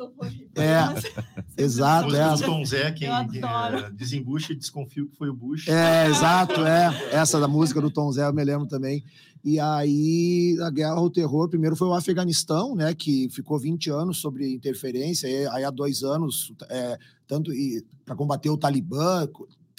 [0.55, 1.23] É,
[1.57, 2.15] exato.
[2.15, 2.33] É.
[2.33, 5.67] O Tom Zé, quem é, desembucha e desconfio que foi o Bush.
[5.67, 7.09] É, exato, é.
[7.11, 9.03] Essa da música do Tom Zé eu me lembro também.
[9.43, 14.19] E aí, a guerra ao terror, primeiro foi o Afeganistão, né, que ficou 20 anos
[14.19, 16.95] sobre interferência, aí há dois anos, é,
[17.27, 17.51] tanto
[18.05, 19.27] para combater o Talibã,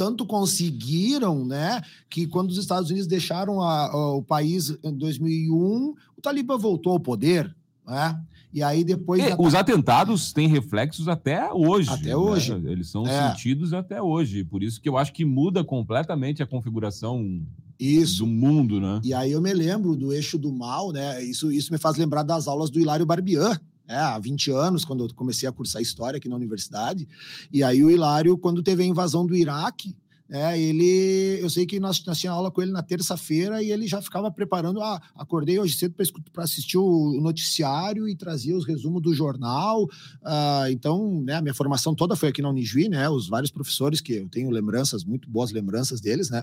[0.02, 1.80] tanto conseguiram, né,
[2.10, 6.94] que quando os Estados Unidos deixaram a, a, o país em 2001, o Talibã voltou
[6.94, 7.54] ao poder,
[7.86, 8.20] né?
[8.52, 9.22] E aí depois.
[9.22, 11.88] E, os atentados têm reflexos até hoje.
[11.88, 12.16] Até né?
[12.16, 12.52] hoje.
[12.66, 13.30] Eles são é.
[13.30, 14.42] sentidos até hoje.
[14.42, 17.40] Por isso que eu acho que muda completamente a configuração
[17.78, 18.24] isso.
[18.24, 19.00] do mundo, né?
[19.04, 21.22] E aí eu me lembro do eixo do mal, né?
[21.22, 23.56] Isso, isso me faz lembrar das aulas do Hilário Barbian,
[23.92, 27.08] é, há 20 anos, quando eu comecei a cursar história aqui na universidade.
[27.52, 29.94] E aí o Hilário, quando teve a invasão do Iraque,
[30.34, 33.86] é, ele, eu sei que nós, nós tínhamos aula com ele na terça-feira e ele
[33.86, 34.80] já ficava preparando.
[34.80, 35.94] Ah, acordei hoje cedo
[36.32, 39.86] para assistir o noticiário e trazia os resumos do jornal.
[40.24, 43.10] Ah, então, né, a minha formação toda foi aqui na Unijuí, né?
[43.10, 46.42] Os vários professores que eu tenho lembranças, muito boas lembranças deles, né?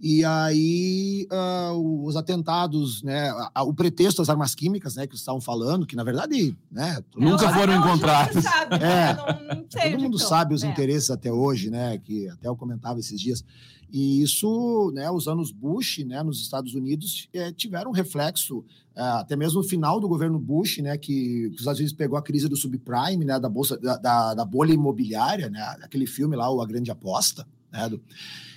[0.00, 3.32] E aí ah, os atentados, né?
[3.58, 5.06] O pretexto das armas químicas, né?
[5.06, 6.98] Que estavam falando, que na verdade, né?
[7.14, 8.44] Nunca foram encontrados.
[8.80, 10.66] É, não, não todo mundo sabe os é.
[10.66, 11.96] interesses até hoje, né?
[11.98, 13.44] Que até eu comentava esses dias.
[13.92, 18.64] E isso, né, os anos Bush, né, nos Estados Unidos, é, tiveram reflexo,
[18.94, 22.22] é, até mesmo no final do governo Bush, né, que os Estados Unidos pegou a
[22.22, 26.48] crise do subprime, né, da bolsa, da, da, da bolha imobiliária, né, aquele filme lá,
[26.50, 28.00] o A Grande Aposta, né, do,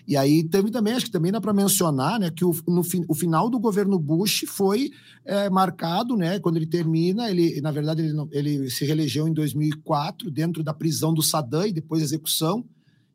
[0.05, 3.15] e aí teve também, acho que também dá para mencionar, né, que o, no, o
[3.15, 4.91] final do governo Bush foi
[5.23, 10.29] é, marcado, né, quando ele termina, ele, na verdade, ele, ele se reelegeu em 2004
[10.29, 12.65] dentro da prisão do Saddam e depois execução,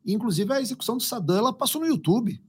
[0.05, 2.41] Inclusive, a execução do Saddam ela passou no YouTube.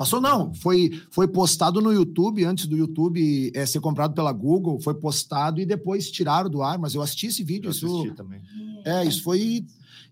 [0.00, 4.80] Passou não, foi, foi postado no YouTube antes do YouTube é, ser comprado pela Google,
[4.80, 7.66] foi postado e depois tiraram do ar, mas eu assisti esse vídeo.
[7.66, 8.40] Eu assisti isso, também.
[8.82, 9.66] É, isso foi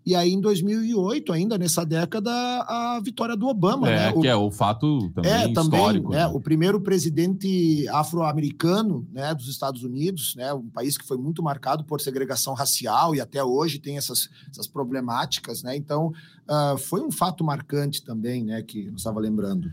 [0.05, 3.91] e aí, em 2008, ainda nessa década, a vitória do Obama.
[3.91, 4.13] É, né?
[4.15, 6.15] o, que é o fato também é, também, histórico.
[6.15, 6.27] É, né?
[6.29, 11.85] O primeiro presidente afro-americano né, dos Estados Unidos, né, um país que foi muito marcado
[11.85, 15.63] por segregação racial e até hoje tem essas, essas problemáticas.
[15.63, 15.77] Né?
[15.77, 16.13] Então,
[16.49, 19.69] uh, foi um fato marcante também, né, que eu estava lembrando.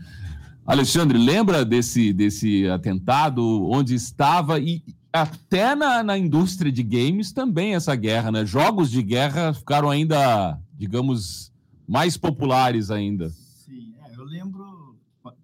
[0.66, 4.82] Alexandre, lembra desse, desse atentado, onde estava e
[5.22, 8.44] até na, na indústria de games também essa guerra, né?
[8.44, 11.52] Jogos de guerra ficaram ainda, digamos,
[11.86, 13.28] mais populares ainda.
[13.30, 14.96] Sim, é, eu lembro,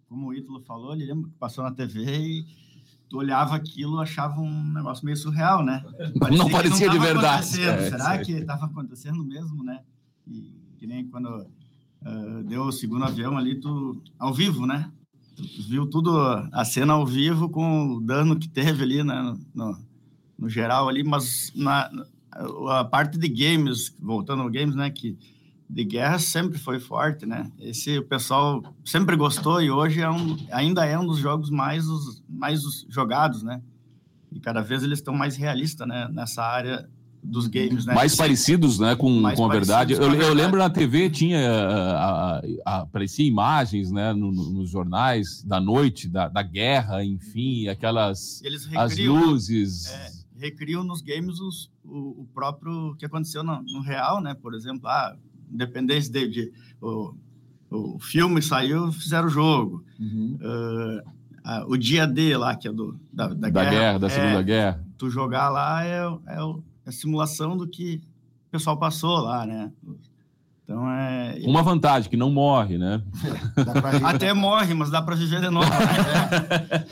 [0.09, 2.47] como o Ítalo falou, ele lembra que passou na TV e
[3.09, 5.85] tu olhava aquilo achava um negócio meio surreal, né?
[6.19, 7.63] Parecia não parecia não de verdade.
[7.63, 9.81] É, Será que estava acontecendo mesmo, né?
[10.27, 14.91] E que nem quando uh, deu o segundo avião ali, tu, ao vivo, né?
[15.69, 16.19] Viu tudo
[16.53, 19.79] a cena ao vivo com o dano que teve ali né, no,
[20.39, 21.91] no geral ali, mas na
[22.69, 25.19] a parte de games, voltando ao games, né, que
[25.69, 27.51] de guerra sempre foi forte, né?
[27.59, 31.89] Esse o pessoal sempre gostou e hoje é um, ainda é um dos jogos mais,
[31.89, 33.63] os, mais jogados, né?
[34.31, 36.09] E cada vez eles estão mais realistas, né?
[36.13, 36.89] Nessa área
[37.23, 37.95] dos games, né?
[37.95, 39.93] Mais parecidos, né, com, mais com a verdade.
[39.93, 45.43] Eu, eu, lembro na TV tinha a, a, aparecia imagens, né, no, no, nos jornais
[45.45, 49.87] da noite, da, da guerra, enfim, aquelas recriam, as luzes.
[49.87, 54.35] É, recriam nos games os, o, o, próprio que aconteceu no, no real, né?
[54.35, 55.17] Por exemplo, ah,
[55.51, 57.15] independência de, de o,
[57.71, 59.85] o filme saiu, fizeram o jogo.
[59.99, 60.39] Uhum.
[60.41, 61.23] Uh,
[61.67, 64.43] o dia D lá, que é do, da, da, da guerra, guerra, da Segunda é,
[64.43, 64.85] Guerra.
[64.97, 68.03] Tu jogar lá é, é, é a simulação do que
[68.49, 69.73] o pessoal passou lá, né?
[70.65, 71.41] Então é.
[71.45, 73.03] Uma vantagem, que não morre, né?
[74.05, 75.69] Até morre, mas dá para viver de novo.
[75.69, 76.85] Né?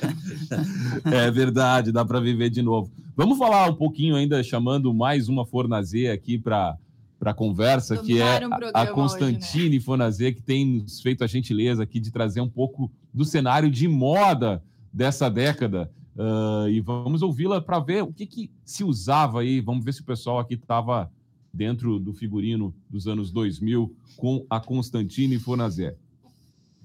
[1.26, 2.90] é verdade, dá para viver de novo.
[3.16, 6.76] Vamos falar um pouquinho ainda, chamando mais uma Fornazê aqui para
[7.20, 8.40] para a conversa, que é
[8.72, 9.80] a Constantine hoje, né?
[9.84, 13.86] Fonazê, que tem nos feito a gentileza aqui de trazer um pouco do cenário de
[13.86, 15.90] moda dessa década.
[16.16, 19.60] Uh, e vamos ouvi-la para ver o que, que se usava aí.
[19.60, 21.10] Vamos ver se o pessoal aqui estava
[21.52, 25.96] dentro do figurino dos anos 2000 com a Constantine Fonazé.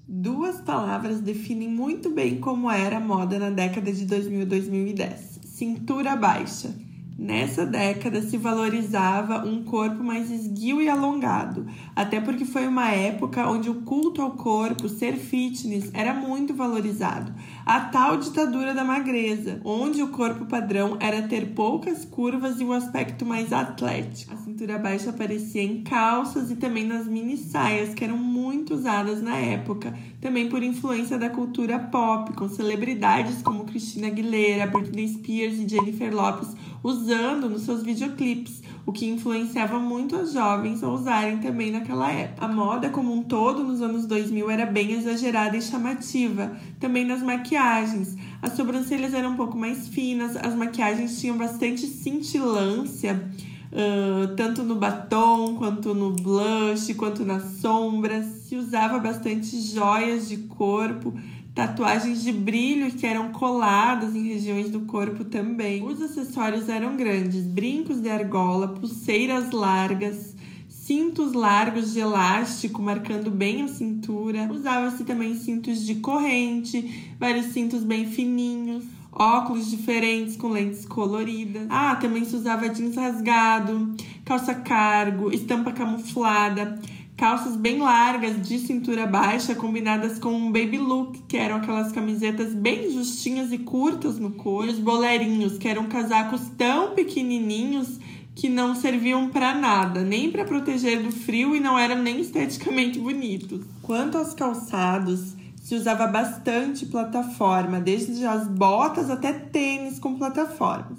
[0.08, 5.40] Duas palavras definem muito bem como era a moda na década de 2000 e 2010:
[5.44, 6.72] cintura baixa.
[7.18, 13.48] Nessa década se valorizava um corpo mais esguio e alongado, até porque foi uma época
[13.50, 17.32] onde o culto ao corpo, ser fitness, era muito valorizado.
[17.66, 22.70] A tal ditadura da magreza, onde o corpo padrão era ter poucas curvas e um
[22.70, 24.32] aspecto mais atlético.
[24.32, 29.20] A cintura baixa aparecia em calças e também nas mini saias, que eram muito usadas
[29.20, 35.58] na época, também por influência da cultura pop, com celebridades como Christina Aguilera, Britney Spears
[35.58, 36.54] e Jennifer Lopez
[36.84, 42.46] usando nos seus videoclipes, o que influenciava muito as jovens a usarem também naquela época.
[42.46, 47.20] A moda como um todo nos anos 2000 era bem exagerada e chamativa, também nas
[47.20, 48.16] maquiagens.
[48.40, 53.28] As sobrancelhas eram um pouco mais finas, as maquiagens tinham bastante cintilância.
[53.72, 58.24] Uh, tanto no batom, quanto no blush, quanto nas sombras.
[58.46, 61.12] Se usava bastante joias de corpo,
[61.56, 65.82] tatuagens de brilho que eram coladas em regiões do corpo também.
[65.82, 70.36] Os acessórios eram grandes: brincos de argola, pulseiras largas,
[70.68, 74.46] cintos largos de elástico marcando bem a cintura.
[74.52, 78.84] Usava-se também cintos de corrente, vários cintos bem fininhos.
[79.10, 81.66] Óculos diferentes com lentes coloridas.
[81.70, 83.96] Ah, também se usava jeans rasgado,
[84.26, 86.78] calça cargo, estampa camuflada
[87.16, 92.52] calças bem largas de cintura baixa combinadas com um baby look, que eram aquelas camisetas
[92.52, 97.98] bem justinhas e curtas no corpo, e os bolerinhos, que eram casacos tão pequenininhos
[98.34, 102.98] que não serviam para nada, nem para proteger do frio e não eram nem esteticamente
[102.98, 103.64] bonitos.
[103.80, 110.98] Quanto aos calçados, se usava bastante plataforma, desde as botas até tênis com plataformas.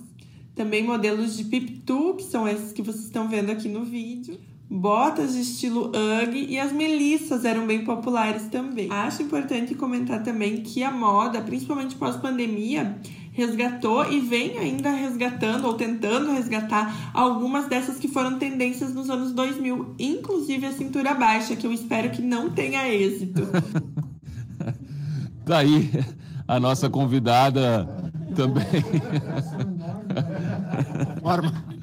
[0.56, 4.40] Também modelos de pip-tu, que são esses que vocês estão vendo aqui no vídeo
[4.70, 8.92] botas de estilo Ugg e as melissas eram bem populares também.
[8.92, 12.98] Acho importante comentar também que a moda, principalmente pós-pandemia,
[13.32, 19.32] resgatou e vem ainda resgatando ou tentando resgatar algumas dessas que foram tendências nos anos
[19.32, 23.48] 2000, inclusive a cintura baixa, que eu espero que não tenha êxito.
[25.46, 26.04] Daí tá
[26.48, 27.88] a nossa convidada
[28.36, 28.84] também.
[31.22, 31.66] Forma.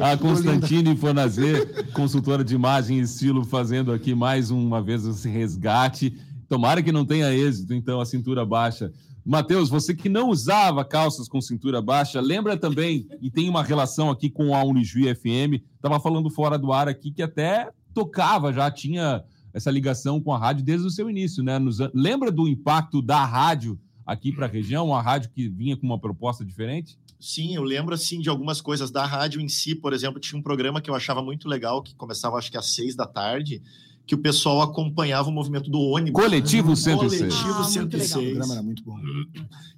[0.00, 6.18] A Constantine Fonazê, consultora de imagem e estilo, fazendo aqui mais uma vez esse resgate.
[6.48, 8.92] Tomara que não tenha êxito, então, a cintura baixa.
[9.24, 14.10] Matheus, você que não usava calças com cintura baixa, lembra também, e tem uma relação
[14.10, 18.70] aqui com a Unijuí FM, estava falando fora do ar aqui, que até tocava, já
[18.70, 19.22] tinha
[19.52, 21.58] essa ligação com a rádio desde o seu início, né?
[21.58, 25.86] Nos, lembra do impacto da rádio aqui para a região, uma rádio que vinha com
[25.86, 26.98] uma proposta diferente?
[27.24, 30.42] Sim, eu lembro assim de algumas coisas da rádio em si, por exemplo, tinha um
[30.42, 33.62] programa que eu achava muito legal, que começava acho que às seis da tarde,
[34.06, 36.22] que o pessoal acompanhava o movimento do ônibus.
[36.22, 37.20] Coletivo 106.
[37.20, 38.14] Coletivo ah, 106.
[38.14, 38.98] O programa era muito bom.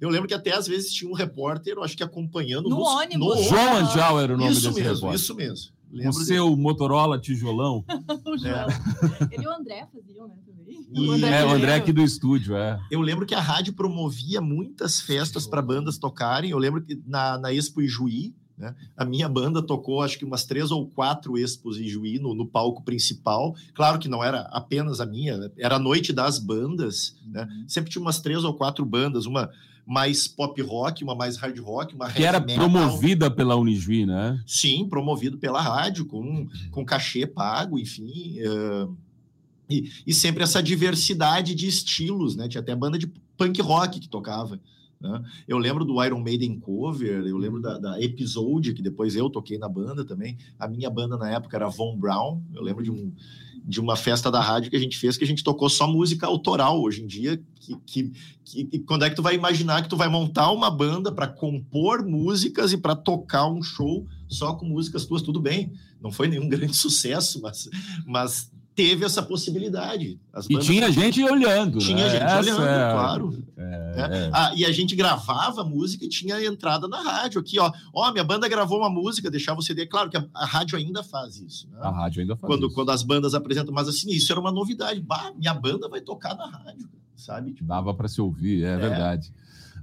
[0.01, 2.89] Eu lembro que até às vezes tinha um repórter, eu acho que acompanhando no, nos,
[2.89, 3.37] ônibus.
[3.37, 5.15] No João Anjal era o nome isso desse mesmo, repórter.
[5.15, 5.71] Isso mesmo.
[5.91, 6.61] Lembro o seu de...
[6.61, 7.83] Motorola tijolão.
[8.25, 8.53] o João.
[8.53, 9.33] É.
[9.33, 10.87] Ele e o André faziam, né, também.
[10.93, 11.07] E...
[11.07, 12.79] O André é, o André aqui do estúdio, é.
[12.91, 16.51] Eu lembro que a rádio promovia muitas festas para bandas tocarem.
[16.51, 18.73] Eu lembro que na, na Expo Ijuí, né?
[18.95, 22.47] A minha banda tocou, acho que umas três ou quatro expos em Juí, no, no,
[22.47, 23.55] palco principal.
[23.75, 27.15] Claro que não era apenas a minha, era a noite das bandas.
[27.27, 27.43] Né?
[27.43, 27.69] Uhum.
[27.69, 29.51] Sempre tinha umas três ou quatro bandas, uma
[29.87, 32.69] mais pop rock, uma mais hard rock, uma que era metal.
[32.69, 34.43] promovida pela Unijuí, né?
[34.45, 38.35] Sim, promovido pela rádio, com, com cachê pago, enfim.
[38.41, 38.93] Uh,
[39.69, 42.49] e, e sempre essa diversidade de estilos, né?
[42.49, 43.07] Tinha até banda de
[43.37, 44.59] punk rock que tocava.
[44.99, 45.23] Né?
[45.47, 49.57] Eu lembro do Iron Maiden cover, eu lembro da, da, Episode, que depois eu toquei
[49.57, 50.37] na banda também.
[50.59, 52.41] A minha banda na época era Von Brown.
[52.53, 53.13] Eu lembro de, um,
[53.67, 56.25] de uma festa da rádio que a gente fez que a gente tocou só música
[56.25, 57.37] autoral hoje em dia.
[57.55, 58.11] Que, que,
[58.45, 62.05] que quando é que tu vai imaginar que tu vai montar uma banda para compor
[62.05, 65.21] músicas e para tocar um show só com músicas tuas?
[65.21, 67.69] Tudo bem, não foi nenhum grande sucesso, mas,
[68.05, 70.19] mas teve essa possibilidade.
[70.47, 71.79] e tinha gente olhando.
[71.79, 72.09] Tinha né?
[72.11, 72.91] gente essa olhando, é...
[72.93, 73.43] claro.
[73.57, 74.29] É, é.
[74.31, 77.71] Ah, e a gente gravava música e tinha entrada na rádio aqui, ó.
[77.91, 79.87] Ó, minha banda gravou uma música, deixava o CD.
[79.87, 81.67] Claro que a, a rádio ainda faz isso.
[81.71, 81.79] Né?
[81.81, 82.75] A rádio ainda faz quando, isso.
[82.75, 85.01] Quando as bandas apresentam, mas assim, isso era uma novidade.
[85.01, 87.53] Bah, minha banda vai tocar na rádio, sabe?
[87.53, 88.77] Tipo, Dava para se ouvir, é, é.
[88.77, 89.33] verdade.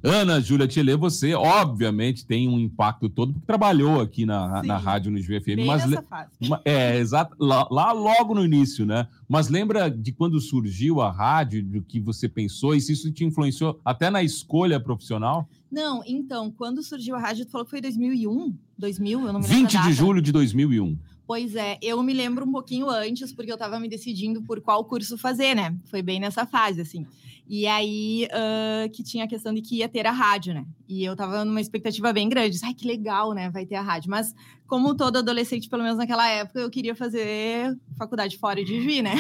[0.05, 5.11] Ana Júlia Tchele, você obviamente tem um impacto todo, porque trabalhou aqui na, na rádio
[5.11, 5.65] no GFM.
[5.67, 6.31] Mas nessa fase.
[6.63, 9.09] É, exato, lá, lá, logo no início, né?
[9.27, 13.25] Mas lembra de quando surgiu a rádio, do que você pensou, e se isso te
[13.25, 15.49] influenciou até na escolha profissional?
[15.73, 18.55] Não, então, quando surgiu a rádio, tu falou que foi 2001?
[18.77, 19.71] 2000, eu não me lembro.
[19.71, 20.99] 20 de julho de 2001.
[21.27, 24.85] Pois é, eu me lembro um pouquinho antes, porque eu estava me decidindo por qual
[24.85, 25.75] curso fazer, né?
[25.87, 27.07] Foi bem nessa fase, assim.
[27.47, 30.65] E aí uh, que tinha a questão de que ia ter a rádio, né?
[30.89, 32.59] E eu tava numa expectativa bem grande.
[32.63, 33.51] Ai, que legal, né?
[33.51, 34.11] Vai ter a rádio.
[34.11, 34.35] Mas,
[34.67, 39.15] como todo adolescente, pelo menos naquela época, eu queria fazer faculdade fora de Juí, né?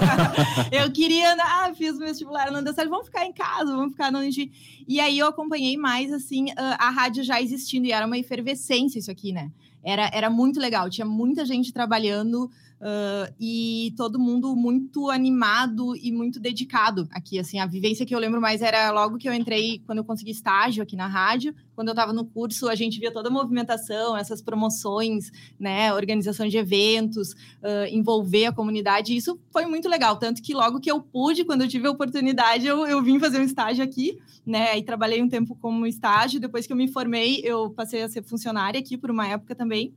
[0.70, 4.30] eu queria, ah, fiz vestibular, não deu certo, vamos ficar em casa, vamos ficar no
[4.30, 4.52] Juí.
[4.86, 7.86] E aí eu acompanhei mais, assim, a rádio já existindo.
[7.86, 9.50] E era uma efervescência isso aqui, né?
[9.84, 12.50] Era, era muito legal, tinha muita gente trabalhando
[12.84, 17.38] Uh, e todo mundo muito animado e muito dedicado aqui.
[17.38, 20.32] Assim, a vivência que eu lembro mais era logo que eu entrei, quando eu consegui
[20.32, 21.54] estágio aqui na rádio.
[21.74, 26.46] Quando eu estava no curso, a gente via toda a movimentação, essas promoções, né, organização
[26.46, 29.16] de eventos, uh, envolver a comunidade.
[29.16, 30.18] Isso foi muito legal.
[30.18, 33.38] Tanto que logo que eu pude, quando eu tive a oportunidade, eu, eu vim fazer
[33.38, 34.76] um estágio aqui, né?
[34.76, 36.38] E trabalhei um tempo como estágio.
[36.38, 39.94] Depois que eu me formei, eu passei a ser funcionária aqui por uma época também.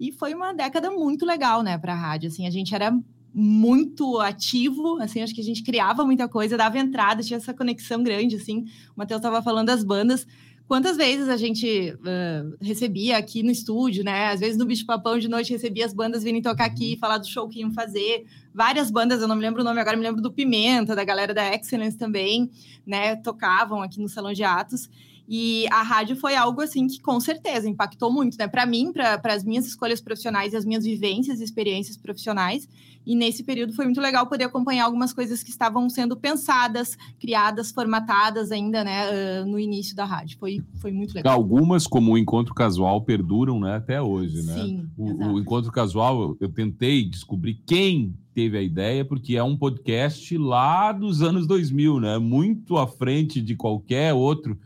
[0.00, 2.28] E foi uma década muito legal, né, para a rádio.
[2.28, 2.90] Assim, a gente era
[3.34, 8.02] muito ativo, assim, acho que a gente criava muita coisa, dava entrada, tinha essa conexão
[8.02, 8.64] grande, assim.
[8.96, 10.26] O Matheus estava falando das bandas.
[10.66, 14.28] Quantas vezes a gente uh, recebia aqui no estúdio, né?
[14.28, 17.26] Às vezes no Bicho Papão de noite recebia as bandas virem tocar aqui, falar do
[17.26, 18.24] show que iam fazer.
[18.54, 21.34] Várias bandas, eu não me lembro o nome agora, me lembro do Pimenta, da galera
[21.34, 22.50] da Excellence também,
[22.86, 23.16] né?
[23.16, 24.88] Tocavam aqui no Salão de Atos.
[25.32, 28.48] E a rádio foi algo assim que com certeza impactou muito, né?
[28.48, 32.68] Para mim, para as minhas escolhas profissionais e as minhas vivências e experiências profissionais.
[33.06, 37.70] E nesse período foi muito legal poder acompanhar algumas coisas que estavam sendo pensadas, criadas,
[37.70, 40.36] formatadas ainda, né, no início da rádio.
[40.36, 41.32] Foi, foi muito legal.
[41.32, 44.54] Algumas, como o encontro casual, perduram, né, até hoje, né?
[44.54, 44.88] Sim.
[44.98, 50.36] O, o encontro casual, eu tentei descobrir quem teve a ideia, porque é um podcast
[50.36, 52.18] lá dos anos 2000, né?
[52.18, 54.58] Muito à frente de qualquer outro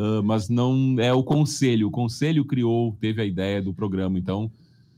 [0.00, 1.88] uh, mas não é o conselho.
[1.88, 4.50] O conselho criou, teve a ideia do programa, então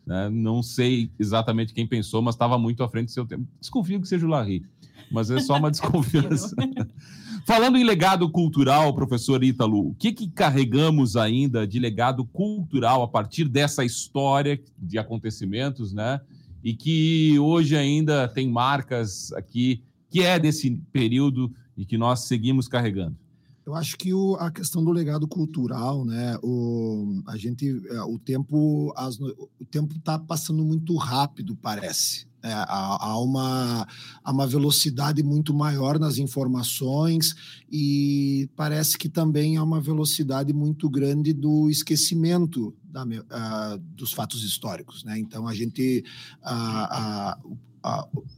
[0.07, 3.47] né, não sei exatamente quem pensou, mas estava muito à frente do seu tempo.
[3.61, 4.65] Desconfio que seja o Larry,
[5.11, 6.55] mas é só uma desconfiança.
[7.45, 13.09] Falando em legado cultural, professor Ítalo, o que, que carregamos ainda de legado cultural a
[13.09, 16.21] partir dessa história de acontecimentos, né?
[16.63, 22.69] E que hoje ainda tem marcas aqui, que é desse período e que nós seguimos
[22.69, 23.17] carregando.
[23.65, 26.37] Eu acho que o, a questão do legado cultural, né?
[26.43, 32.27] O, a gente, é, o tempo, as, o tempo está passando muito rápido, parece.
[32.43, 33.87] É, há, há, uma,
[34.25, 37.37] há uma velocidade muito maior nas informações
[37.71, 44.43] e parece que também há uma velocidade muito grande do esquecimento da, uh, dos fatos
[44.43, 45.05] históricos.
[45.05, 45.21] Né?
[45.21, 46.05] Então, a gente.
[46.43, 47.72] Uh, uh,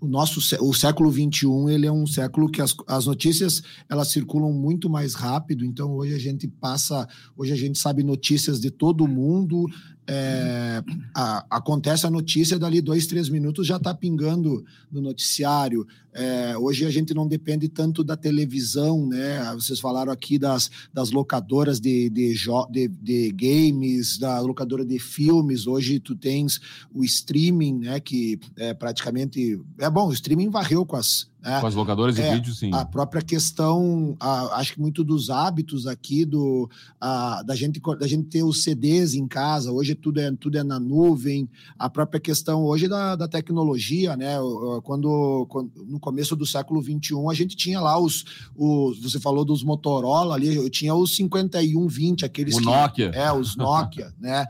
[0.00, 4.52] o nosso o século 21 ele é um século que as, as notícias elas circulam
[4.52, 5.64] muito mais rápido.
[5.64, 9.66] Então hoje a gente passa hoje a gente sabe notícias de todo mundo
[10.06, 10.82] é,
[11.14, 15.86] a, acontece a notícia, dali dois, três minutos já está pingando no noticiário.
[16.12, 19.52] É, hoje a gente não depende tanto da televisão, né?
[19.54, 22.34] Vocês falaram aqui das, das locadoras de, de,
[22.70, 25.66] de, de games, da locadora de filmes.
[25.66, 26.60] Hoje tu tens
[26.92, 27.98] o streaming, né?
[27.98, 29.60] Que é praticamente.
[29.78, 31.60] É bom, o streaming varreu com as Né?
[31.60, 32.70] Com as locadoras de É, vídeo, sim.
[32.72, 38.06] A própria questão, a- acho que muito dos hábitos aqui, do, a- da, gente, da
[38.06, 41.46] gente ter os CDs em casa, hoje tudo é, tudo é na nuvem,
[41.78, 44.36] a própria questão hoje da, da tecnologia, né?
[44.84, 48.24] Quando, quando- no começo do século XXI, a gente tinha lá os,
[48.56, 53.10] os você falou dos Motorola ali, eu tinha os 5120, aqueles O que- Nokia.
[53.14, 54.46] é, os Nokia, né?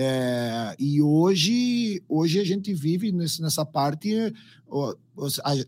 [0.00, 4.32] É, e hoje, hoje a gente vive nesse, nessa parte.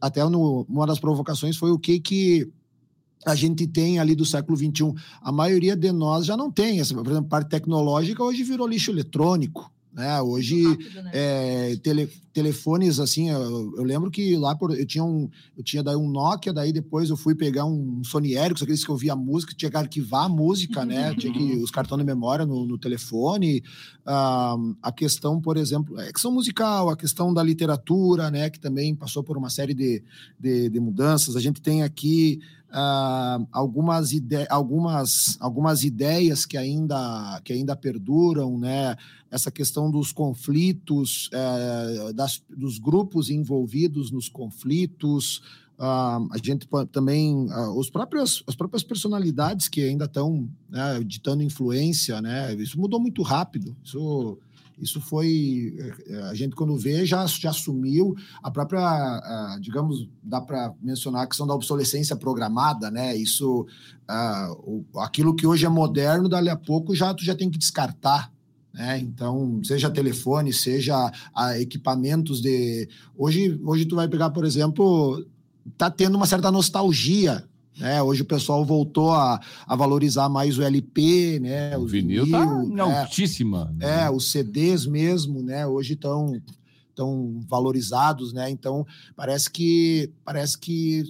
[0.00, 2.48] Até no, uma das provocações foi o que que
[3.26, 4.94] a gente tem ali do século XXI.
[5.20, 6.78] A maioria de nós já não tem.
[6.78, 9.68] Essa, por exemplo, parte tecnológica hoje virou lixo eletrônico.
[9.92, 10.20] Né?
[10.22, 11.10] Hoje, Rápido, né?
[11.12, 15.82] é, tele- telefones assim, eu, eu lembro que lá por, eu tinha um, eu tinha
[15.82, 19.16] daí um Nokia, daí depois eu fui pegar um Sony Ericsson, aqueles que eu via
[19.16, 21.12] música, tinha que arquivar a música, né?
[21.18, 23.62] Tinha que os cartões de memória no, no telefone.
[24.06, 28.48] Ah, a questão, por exemplo, a questão musical, a questão da literatura, né?
[28.48, 30.02] Que também passou por uma série de,
[30.38, 31.34] de, de mudanças.
[31.34, 32.40] A gente tem aqui
[32.72, 38.96] ah, algumas, ide algumas, algumas ideias que ainda, que ainda perduram, né?
[39.30, 45.40] Essa questão dos conflitos, eh, das, dos grupos envolvidos nos conflitos,
[45.78, 51.42] ah, a gente também, ah, os próprios, as próprias personalidades que ainda estão né, ditando
[51.42, 52.54] influência, né?
[52.54, 53.74] Isso mudou muito rápido.
[53.82, 54.38] Isso,
[54.80, 55.74] isso foi,
[56.06, 61.22] eh, a gente quando vê já, já assumiu a própria, ah, digamos, dá para mencionar
[61.22, 63.16] a questão da obsolescência programada, né?
[63.16, 63.66] Isso,
[64.08, 67.58] ah, o- aquilo que hoje é moderno, dali a pouco já tu já tem que
[67.58, 68.32] descartar.
[68.72, 69.00] Né?
[69.00, 72.88] Então, seja telefone, seja ah, equipamentos de.
[73.16, 75.26] Hoje, hoje tu vai pegar, por exemplo,
[75.76, 77.44] tá tendo uma certa nostalgia.
[77.80, 78.02] Né?
[78.02, 81.76] Hoje o pessoal voltou a, a valorizar mais o LP, né?
[81.78, 83.74] O o vinil tá em é, altíssima.
[83.80, 85.66] é, os CDs mesmo, né?
[85.66, 86.40] Hoje estão
[86.94, 88.50] tão valorizados, né?
[88.50, 91.02] Então parece que parece que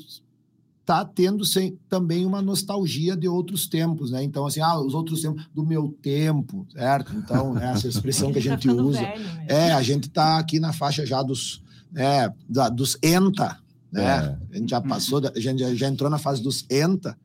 [0.85, 4.23] tá tendo sem, também uma nostalgia de outros tempos, né?
[4.23, 7.13] Então assim, ah, os outros tempos do meu tempo, certo?
[7.17, 9.03] Então né, essa expressão que a Tá gente usa,
[9.47, 11.63] é, a gente tá aqui na faixa já dos,
[11.93, 13.59] né, da- dos enta,
[13.93, 14.39] né?
[14.53, 14.57] É.
[14.57, 17.17] A gente já passou, da- a gente já, já entrou na fase dos enta.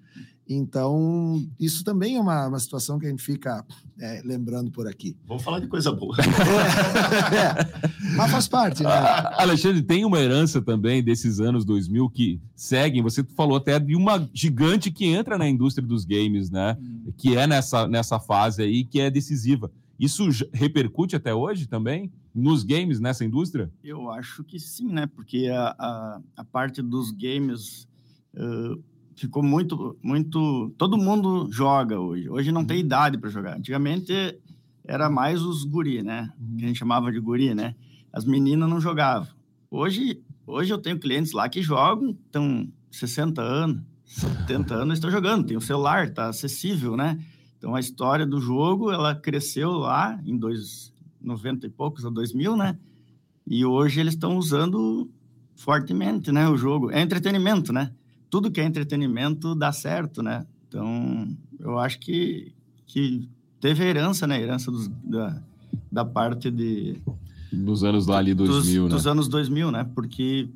[0.48, 3.66] Então, isso também é uma, uma situação que a gente fica
[4.00, 5.18] é, lembrando por aqui.
[5.28, 6.16] Vamos falar de coisa boa.
[6.20, 8.90] É, mas faz parte, né?
[9.38, 13.02] Alexandre, tem uma herança também desses anos 2000 que seguem.
[13.02, 16.78] Você falou até de uma gigante que entra na indústria dos games, né?
[17.18, 19.72] Que é nessa, nessa fase aí, que é decisiva.
[20.00, 23.72] Isso repercute até hoje também nos games, nessa indústria?
[23.84, 25.08] Eu acho que sim, né?
[25.08, 27.88] Porque a, a, a parte dos games
[28.36, 28.78] eh,
[29.16, 30.74] ficou muito, muito.
[30.78, 32.30] Todo mundo joga hoje.
[32.30, 33.58] Hoje não tem idade para jogar.
[33.58, 34.14] Antigamente
[34.84, 36.30] era mais os guri, né?
[36.58, 37.76] Que a gente chamava de guri, né?
[38.12, 39.28] As meninas não jogavam.
[39.72, 45.48] Hoje, hoje eu tenho clientes lá que jogam, estão 60 anos, 70 anos, estão jogando.
[45.48, 47.20] Tem o celular, tá acessível, né?
[47.66, 52.56] Então a história do jogo, ela cresceu lá em dois, 90 e poucos a 2000,
[52.56, 52.78] né?
[53.48, 55.10] E hoje eles estão usando
[55.56, 56.92] fortemente, né, o jogo.
[56.92, 57.92] É entretenimento, né?
[58.30, 60.46] Tudo que é entretenimento dá certo, né?
[60.68, 62.54] Então, eu acho que,
[62.86, 63.28] que
[63.60, 64.40] teve herança, né?
[64.40, 65.42] Herança dos, da,
[65.92, 67.02] da parte de...
[67.52, 68.96] Nos anos lá ali 2000, dos, né?
[68.96, 69.90] dos anos 2000, né?
[69.96, 70.48] Porque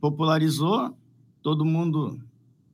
[0.00, 0.96] popularizou,
[1.42, 2.18] todo mundo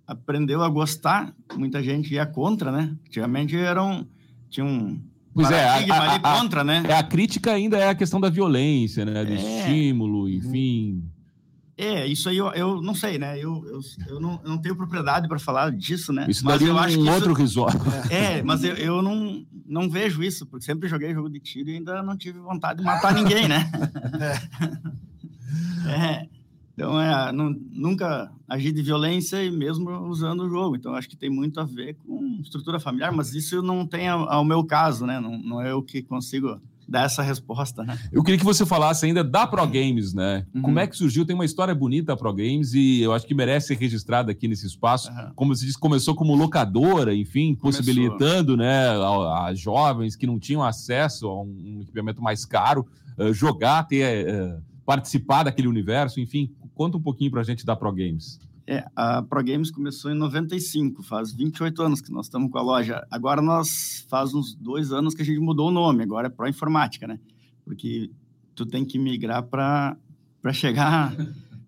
[0.07, 2.95] aprendeu a gostar, muita gente ia contra, né?
[3.07, 4.07] Antigamente eram...
[4.51, 5.01] Tinha um
[5.35, 5.91] Pois é, a- a- ali
[6.23, 6.83] a- contra, né?
[6.87, 9.25] É, a crítica ainda é a questão da violência, né?
[9.25, 9.37] Do É.
[9.37, 11.03] estímulo, enfim.
[11.75, 13.39] É, isso aí eu, eu não sei, né?
[13.39, 16.27] Eu, eu, eu, não, eu não tenho propriedade para falar disso, né?
[16.29, 17.81] Isso Mas daria eu um acho que isso- outro risório.
[18.11, 21.77] É, mas eu, eu não, não vejo isso, porque sempre joguei jogo de tiro e
[21.77, 23.71] ainda não tive vontade de matar ninguém, né?
[25.87, 26.27] É,
[26.75, 30.77] então, é, não- nunca agi de violência e mesmo usando o jogo.
[30.77, 34.29] Então, acho que tem muito a ver com estrutura familiar, mas isso não tem ao,
[34.31, 35.20] ao meu caso, né?
[35.20, 37.97] Não, não é eu que consigo dar essa resposta, né?
[38.12, 40.45] Eu queria que você falasse ainda da Pro Games, né?
[40.55, 40.62] Uhum.
[40.62, 41.25] Como é que surgiu?
[41.25, 44.47] Tem uma história bonita a Pro Games e eu acho que merece ser registrada aqui
[44.49, 45.09] nesse espaço.
[45.11, 45.33] Aham.
[45.35, 47.81] Como você disse, começou como locadora, enfim, Começou.
[47.81, 52.87] possibilitando, né, a, a jovens que não tinham acesso a um, um equipamento mais caro,
[53.16, 56.51] eh, jogar, ter, eh, participar daquele universo, enfim.
[56.75, 58.41] Conta um pouquinho pra gente da Pro Games.
[58.66, 62.62] É, a Pro Games começou em 95, faz 28 anos que nós estamos com a
[62.62, 63.07] loja.
[63.11, 66.49] Agora nós faz uns dois anos que a gente mudou o nome, agora é Pro
[66.49, 67.18] Informática, né?
[67.64, 68.11] Porque
[68.55, 69.97] tu tem que migrar para
[70.53, 71.14] chegar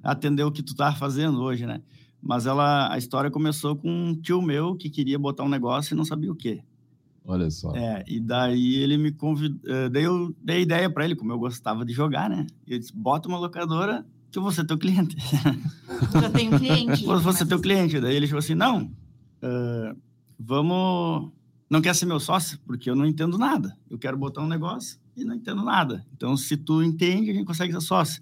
[0.02, 1.82] a atender o que tu tá fazendo hoje, né?
[2.22, 5.96] Mas ela, a história começou com um tio meu que queria botar um negócio e
[5.96, 6.62] não sabia o quê.
[7.26, 7.74] Olha só.
[7.74, 11.38] É, e daí ele me convidou, eh, daí eu dei ideia para ele, como eu
[11.38, 12.46] gostava de jogar, né?
[12.66, 15.16] E eu disse, bota uma locadora que eu vou ser teu cliente.
[16.20, 17.04] Já tem um cliente.
[17.04, 18.00] vou ser teu cliente.
[18.00, 18.86] Daí ele falou assim, não,
[19.40, 19.96] uh,
[20.36, 21.30] vamos...
[21.70, 22.58] Não quer ser meu sócio?
[22.66, 23.78] Porque eu não entendo nada.
[23.88, 26.04] Eu quero botar um negócio e não entendo nada.
[26.12, 28.20] Então, se tu entende, a gente consegue ser sócio.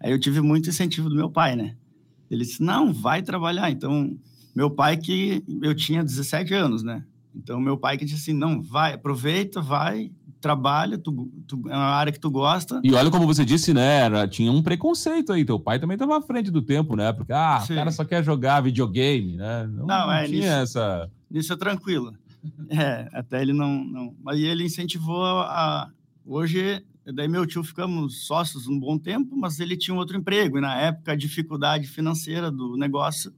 [0.00, 1.76] Aí eu tive muito incentivo do meu pai, né?
[2.28, 3.70] Ele disse, não, vai trabalhar.
[3.70, 4.18] Então,
[4.56, 5.44] meu pai que...
[5.62, 7.04] Eu tinha 17 anos, né?
[7.32, 10.10] Então, meu pai que disse assim, não, vai, aproveita, vai,
[10.42, 12.80] trabalha, tu, tu, é uma área que tu gosta.
[12.82, 14.00] E olha como você disse, né?
[14.00, 15.44] Era, tinha um preconceito aí.
[15.44, 17.12] Teu pai também estava à frente do tempo, né?
[17.12, 17.72] Porque, ah, Sim.
[17.72, 19.66] o cara só quer jogar videogame, né?
[19.66, 21.10] Não, não, não é, tinha nisso, essa.
[21.30, 22.12] Nisso é tranquilo.
[22.70, 24.16] É, até ele não, não.
[24.20, 25.88] Mas ele incentivou a.
[26.26, 30.58] Hoje, daí meu tio ficamos sócios um bom tempo, mas ele tinha um outro emprego.
[30.58, 33.32] E na época, a dificuldade financeira do negócio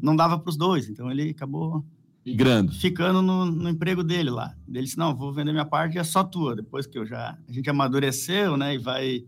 [0.00, 0.88] não dava para os dois.
[0.88, 1.84] Então ele acabou
[2.24, 2.72] Migrando.
[2.72, 4.54] Ficando no, no, emprego dele lá.
[4.68, 6.54] Ele disse: Não, vou vender minha parte e é só tua.
[6.54, 7.38] Depois que eu já.
[7.48, 8.74] A gente amadureceu, né?
[8.74, 9.24] E vai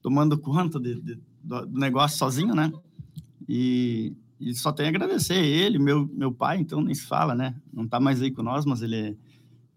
[0.00, 2.72] tomando conta de, de, do, negócio sozinho, né?
[3.48, 7.54] E, e só tenho a agradecer ele, meu, meu pai, então nem se fala, né?
[7.72, 9.18] Não está mais aí com nós, mas ele,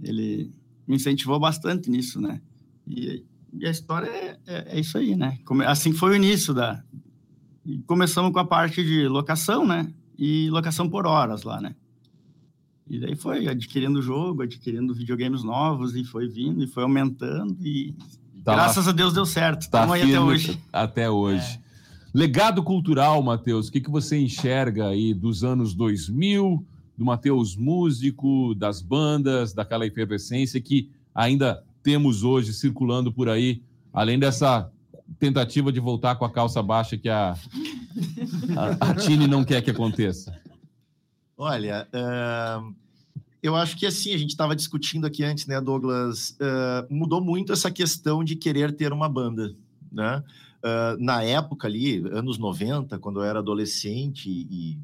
[0.02, 0.52] ele
[0.88, 2.40] me incentivou bastante nisso, né?
[2.88, 5.40] E, e a história é, é, é, isso aí, né?
[5.66, 6.84] Assim foi o início da.
[7.88, 9.92] Começamos com a parte de locação, né?
[10.18, 11.76] E locação por horas lá, né?
[12.90, 17.58] E daí foi adquirindo o jogo, adquirindo videogames novos, e foi vindo, e foi aumentando,
[17.66, 17.96] e
[18.44, 19.70] tá graças a Deus deu certo.
[19.70, 20.60] Tá até hoje.
[20.72, 21.60] Até hoje.
[21.60, 21.64] É.
[22.14, 26.64] Legado cultural, Matheus, o que, que você enxerga aí dos anos 2000,
[26.96, 34.20] do Matheus músico, das bandas, daquela efervescência que ainda temos hoje circulando por aí, além
[34.20, 34.70] dessa
[35.20, 37.36] tentativa de voltar com a calça baixa que a,
[38.56, 40.40] a, a Tine não quer que aconteça?
[41.46, 42.74] Olha, uh,
[43.42, 46.38] eu acho que assim, a gente estava discutindo aqui antes, né, Douglas?
[46.40, 49.54] Uh, mudou muito essa questão de querer ter uma banda,
[49.92, 50.24] né?
[50.64, 54.80] Uh, na época ali, anos 90, quando eu era adolescente e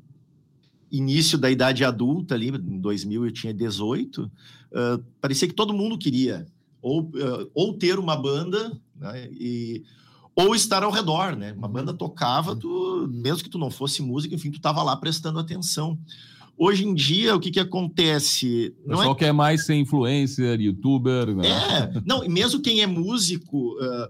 [0.91, 4.30] início da idade adulta ali, em 2000 eu tinha 18,
[5.22, 6.45] parecia que todo mundo queria
[6.82, 7.10] ou,
[7.53, 9.84] ou ter uma banda, né, e
[10.36, 11.53] ou estar ao redor, né?
[11.53, 15.38] Uma banda tocava, tu, mesmo que tu não fosse música, enfim, tu estava lá prestando
[15.38, 15.97] atenção.
[16.62, 18.76] Hoje em dia, o que, que acontece?
[18.84, 19.16] O pessoal é...
[19.16, 21.34] quer mais ser influencer, youtuber.
[21.34, 21.47] Né?
[21.47, 24.10] É, não, mesmo quem é músico, uh,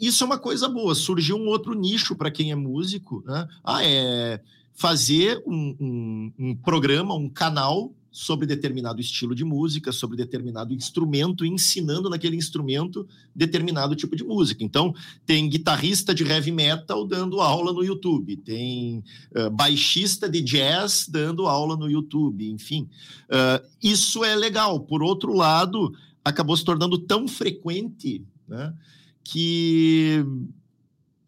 [0.00, 0.94] isso é uma coisa boa.
[0.94, 3.24] Surgiu um outro nicho para quem é músico.
[3.26, 3.48] Né?
[3.64, 4.40] Ah, é
[4.72, 11.44] fazer um, um, um programa, um canal sobre determinado estilo de música, sobre determinado instrumento,
[11.44, 14.64] ensinando naquele instrumento determinado tipo de música.
[14.64, 14.94] Então,
[15.24, 19.04] tem guitarrista de heavy metal dando aula no YouTube, tem
[19.36, 22.88] uh, baixista de jazz dando aula no YouTube, enfim.
[23.28, 24.80] Uh, isso é legal.
[24.80, 25.92] Por outro lado,
[26.24, 28.74] acabou se tornando tão frequente né,
[29.22, 30.24] que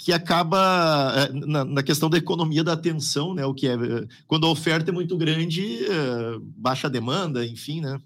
[0.03, 3.46] que acaba eh, na, na, questão da economia da atenção, né?
[3.46, 7.80] O que é eh, quando a oferta é muito grande, eh, baixa a demanda, enfim,
[7.80, 8.00] né?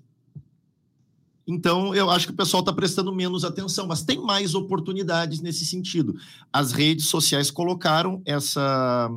[1.48, 5.64] Então, eu acho que o pessoal está prestando menos atenção, mas tem mais oportunidades nesse
[5.64, 6.14] sentido.
[6.52, 9.08] As redes sociais colocaram essa,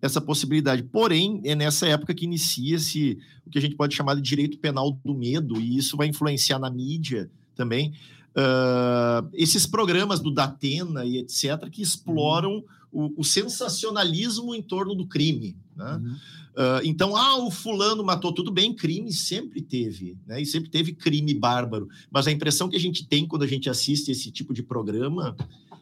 [0.00, 0.84] essa possibilidade.
[0.84, 4.96] Porém, é nessa época que inicia-se o que a gente pode chamar de direito penal
[5.04, 7.92] do medo, e isso vai influenciar na mídia também
[8.36, 13.06] uh, esses programas do Datena e etc., que exploram uhum.
[13.16, 15.56] o, o, sensacionalismo em torno do crime.
[15.76, 16.00] Né?
[16.02, 16.16] Uhum.
[16.52, 20.40] Uh, então, ah, o fulano matou, tudo bem, crime sempre teve, né?
[20.40, 21.88] E sempre teve crime bárbaro.
[22.10, 25.34] Mas a impressão que a gente tem quando a gente assiste esse tipo de programa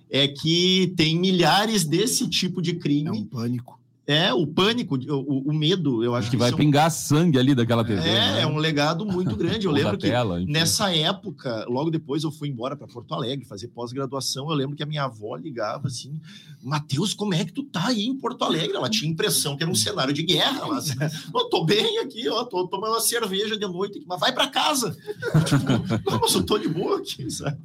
[0.09, 3.09] é que tem milhares desse tipo de crime.
[3.09, 3.80] É um pânico.
[4.07, 6.91] É, o pânico, o, o medo, eu acho que, que vai pingar um...
[6.91, 8.01] sangue ali daquela TV.
[8.01, 8.41] É, né?
[8.43, 9.67] é um legado muito grande.
[9.67, 10.11] Eu lembro que
[10.49, 14.51] nessa época, logo depois eu fui embora para Porto Alegre fazer pós-graduação.
[14.51, 16.21] Eu lembro que a minha avó ligava assim:
[16.63, 18.77] Matheus, como é que tu tá aí em Porto Alegre?
[18.77, 20.67] Ela tinha impressão que era um cenário de guerra.
[20.67, 20.97] Mas,
[21.33, 24.97] eu tô bem aqui, ó, tô tomando uma cerveja de noite, mas vai para casa.
[25.47, 27.59] tipo, não, mas eu tô de boa aqui, sabe?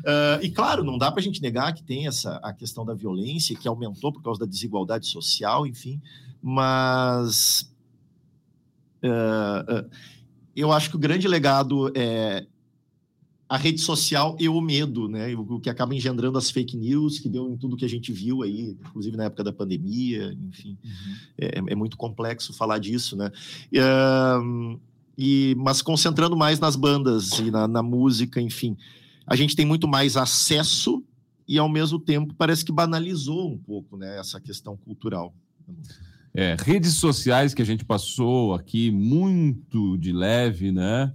[0.00, 2.94] Uh, e claro, não dá para a gente negar que tem essa a questão da
[2.94, 6.00] violência que aumentou por causa da desigualdade social, enfim,
[6.42, 7.72] mas
[9.02, 9.90] uh, uh,
[10.54, 12.46] eu acho que o grande legado é
[13.48, 15.34] a rede social e o medo, né?
[15.34, 18.42] O que acaba engendrando as fake news, que deu em tudo que a gente viu
[18.42, 20.76] aí, inclusive na época da pandemia, enfim.
[20.84, 21.14] Uhum.
[21.38, 23.32] É, é, muito complexo falar disso, né?
[25.16, 28.76] E, mas concentrando mais nas bandas e na, na música, enfim
[29.28, 31.04] a gente tem muito mais acesso
[31.46, 35.34] e, ao mesmo tempo, parece que banalizou um pouco né, essa questão cultural.
[36.34, 41.12] É, redes sociais que a gente passou aqui muito de leve, né?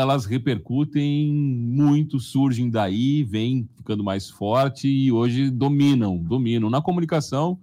[0.00, 6.70] elas repercutem muito, surgem daí, vêm ficando mais forte e hoje dominam, dominam.
[6.70, 7.58] Na comunicação,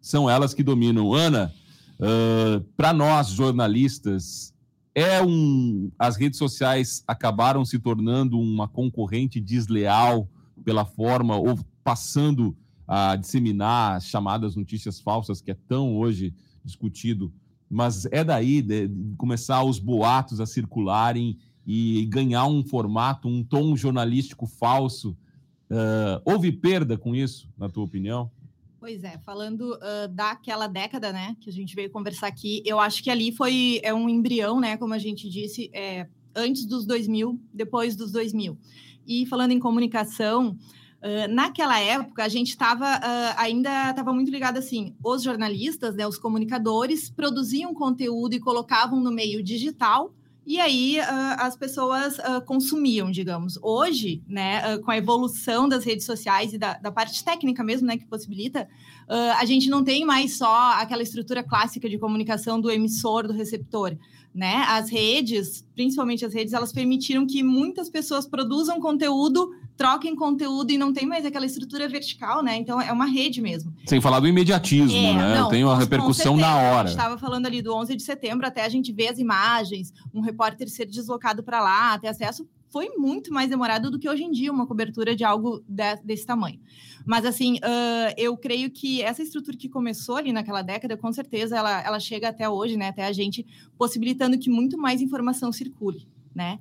[0.00, 1.12] são elas que dominam.
[1.12, 1.52] Ana,
[1.98, 4.54] uh, para nós jornalistas,
[5.00, 10.28] é um, as redes sociais acabaram se tornando uma concorrente desleal
[10.64, 16.34] pela forma ou passando a disseminar chamadas notícias falsas que é tão hoje
[16.64, 17.32] discutido
[17.70, 23.76] mas é daí de começar os boatos a circularem e ganhar um formato, um tom
[23.76, 25.16] jornalístico falso.
[25.70, 28.28] Uh, houve perda com isso, na tua opinião?
[28.80, 33.02] Pois é, falando uh, daquela década, né, que a gente veio conversar aqui, eu acho
[33.02, 37.38] que ali foi é um embrião, né, como a gente disse, é, antes dos 2000,
[37.52, 38.56] depois dos 2000.
[39.06, 40.56] E falando em comunicação,
[41.02, 46.06] Uh, naquela época, a gente estava uh, ainda estava muito ligado assim, os jornalistas, né,
[46.06, 50.14] os comunicadores, produziam conteúdo e colocavam no meio digital,
[50.54, 53.58] e aí uh, as pessoas consumiam, digamos.
[53.62, 57.96] Hoje, né, com a evolução das redes sociais e da, da parte técnica mesmo, né,
[57.96, 58.68] que possibilita,
[59.38, 63.96] a gente não tem mais só aquela estrutura clássica de comunicação do emissor, do receptor.
[64.32, 64.64] Né?
[64.68, 69.50] As redes, principalmente as redes, elas permitiram que muitas pessoas produzam conteúdo
[69.80, 72.54] troquem conteúdo e não tem mais aquela estrutura vertical, né?
[72.54, 73.74] Então é uma rede mesmo.
[73.86, 75.38] Sem falar do imediatismo, é, né?
[75.38, 76.80] Não, Tem uma repercussão na hora.
[76.82, 79.90] A gente estava falando ali do 11 de setembro, até a gente ver as imagens,
[80.12, 84.22] um repórter ser deslocado para lá, ter acesso, foi muito mais demorado do que hoje
[84.22, 86.60] em dia uma cobertura de algo de, desse tamanho.
[87.04, 91.56] Mas, assim, uh, eu creio que essa estrutura que começou ali naquela década, com certeza,
[91.56, 92.88] ela, ela chega até hoje, né?
[92.88, 93.46] Até a gente,
[93.76, 96.58] possibilitando que muito mais informação circule, né?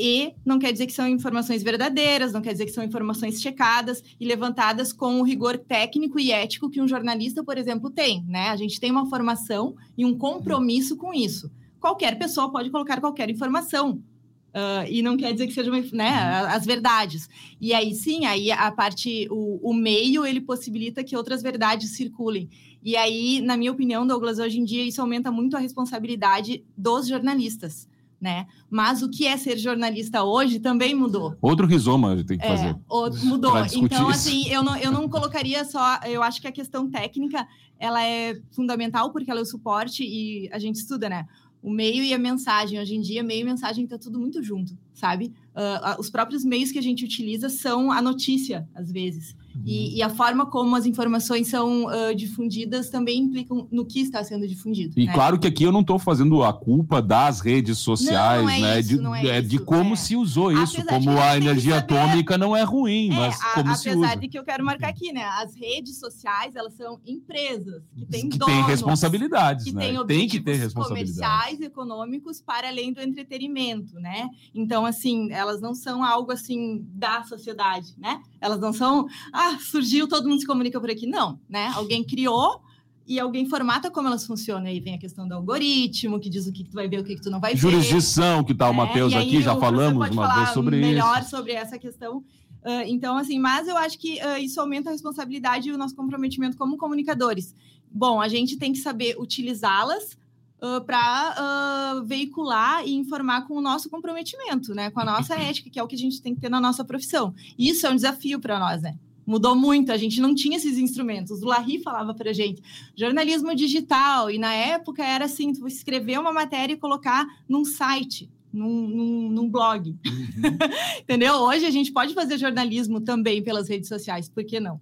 [0.00, 4.00] E não quer dizer que são informações verdadeiras, não quer dizer que são informações checadas
[4.20, 8.50] e levantadas com o rigor técnico e ético que um jornalista, por exemplo, tem, né?
[8.50, 11.50] A gente tem uma formação e um compromisso com isso.
[11.80, 14.00] Qualquer pessoa pode colocar qualquer informação,
[14.48, 16.08] Uh, e não quer dizer que sejam né,
[16.48, 17.28] as verdades.
[17.60, 22.48] E aí sim, aí a parte, o, o, meio, ele possibilita que outras verdades circulem.
[22.82, 27.06] E aí, na minha opinião, Douglas, hoje em dia isso aumenta muito a responsabilidade dos
[27.06, 27.88] jornalistas
[28.20, 28.46] né?
[28.68, 31.36] Mas o que é ser jornalista hoje também mudou.
[31.40, 32.76] Outro rizoma tem que é, fazer.
[32.88, 33.52] Outro, mudou.
[33.72, 34.28] Então, isso.
[34.28, 36.00] assim, eu não, eu não colocaria só.
[36.04, 37.46] Eu acho que a questão técnica
[37.78, 41.26] ela é fundamental porque ela é o suporte e a gente estuda, né?
[41.62, 42.78] O meio e a mensagem.
[42.78, 45.32] Hoje em dia, meio e mensagem está tudo muito junto, sabe?
[45.54, 49.34] Uh, os próprios meios que a gente utiliza são a notícia, às vezes.
[49.64, 49.96] E, uhum.
[49.96, 54.46] e, a forma como as informações são uh, difundidas também implicam no que está sendo
[54.46, 54.94] difundido.
[54.96, 55.12] E né?
[55.12, 58.60] claro que aqui eu não estou fazendo a culpa das redes sociais, não, não é
[58.60, 58.80] né?
[58.80, 59.96] Isso, de, é, é isso, de como é.
[59.96, 61.94] se usou isso, apesar como a energia saber...
[61.94, 63.98] atômica não é ruim, é, mas a, como se usa.
[63.98, 65.24] Apesar de que eu quero marcar aqui, né?
[65.24, 69.92] As redes sociais, elas são empresas que têm que donos, têm responsabilidades, que né?
[70.06, 71.14] Tem que ter responsabilidades.
[71.14, 74.28] comerciais, econômicos para além do entretenimento, né?
[74.54, 78.20] Então, assim, elas não são algo assim da sociedade, né?
[78.40, 81.06] Elas não são, ah, surgiu, todo mundo se comunica por aqui.
[81.06, 81.70] Não, né?
[81.74, 82.60] Alguém criou
[83.06, 84.66] e alguém formata como elas funcionam.
[84.66, 87.04] Aí vem a questão do algoritmo, que diz o que, que tu vai ver, o
[87.04, 87.90] que, que tu não vai Jurisdição, ver.
[87.90, 91.06] Jurisdição, que tá o é, Matheus aqui, já falamos uma vez sobre melhor isso.
[91.06, 92.18] melhor sobre essa questão.
[92.18, 95.96] Uh, então, assim, mas eu acho que uh, isso aumenta a responsabilidade e o nosso
[95.96, 97.54] comprometimento como comunicadores.
[97.90, 100.18] Bom, a gente tem que saber utilizá-las
[100.62, 104.90] uh, para uh, veicular e informar com o nosso comprometimento, né?
[104.90, 106.84] Com a nossa ética, que é o que a gente tem que ter na nossa
[106.84, 107.34] profissão.
[107.58, 108.96] Isso é um desafio para nós, né?
[109.28, 111.42] Mudou muito, a gente não tinha esses instrumentos.
[111.42, 112.62] O Larry falava para gente,
[112.96, 118.30] jornalismo digital, e na época era assim, tu escrever uma matéria e colocar num site,
[118.50, 119.90] num, num, num blog.
[119.90, 120.58] Uhum.
[121.04, 121.34] Entendeu?
[121.34, 124.80] Hoje a gente pode fazer jornalismo também pelas redes sociais, por que não?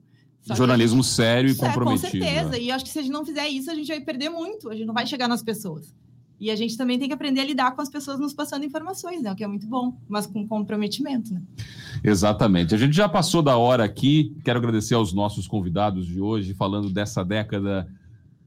[0.55, 2.07] Jornalismo sério e comprometido.
[2.07, 2.51] com certeza.
[2.51, 2.61] Né?
[2.61, 4.71] E acho que se a gente não fizer isso, a gente vai perder muito.
[4.71, 5.93] A gente não vai chegar nas pessoas.
[6.39, 9.23] E a gente também tem que aprender a lidar com as pessoas nos passando informações,
[9.23, 9.33] né?
[9.33, 11.43] O que é muito bom, mas com comprometimento, né?
[12.05, 12.75] Exatamente.
[12.75, 14.35] A gente já passou da hora aqui.
[14.45, 17.89] Quero agradecer aos nossos convidados de hoje, falando dessa década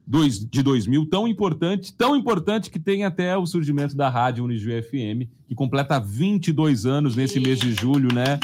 [0.10, 4.82] dois, de 2000, tão importante, tão importante que tem até o surgimento da Rádio Unijuí
[4.82, 8.40] FM, que completa 22 anos nesse mês de julho, né?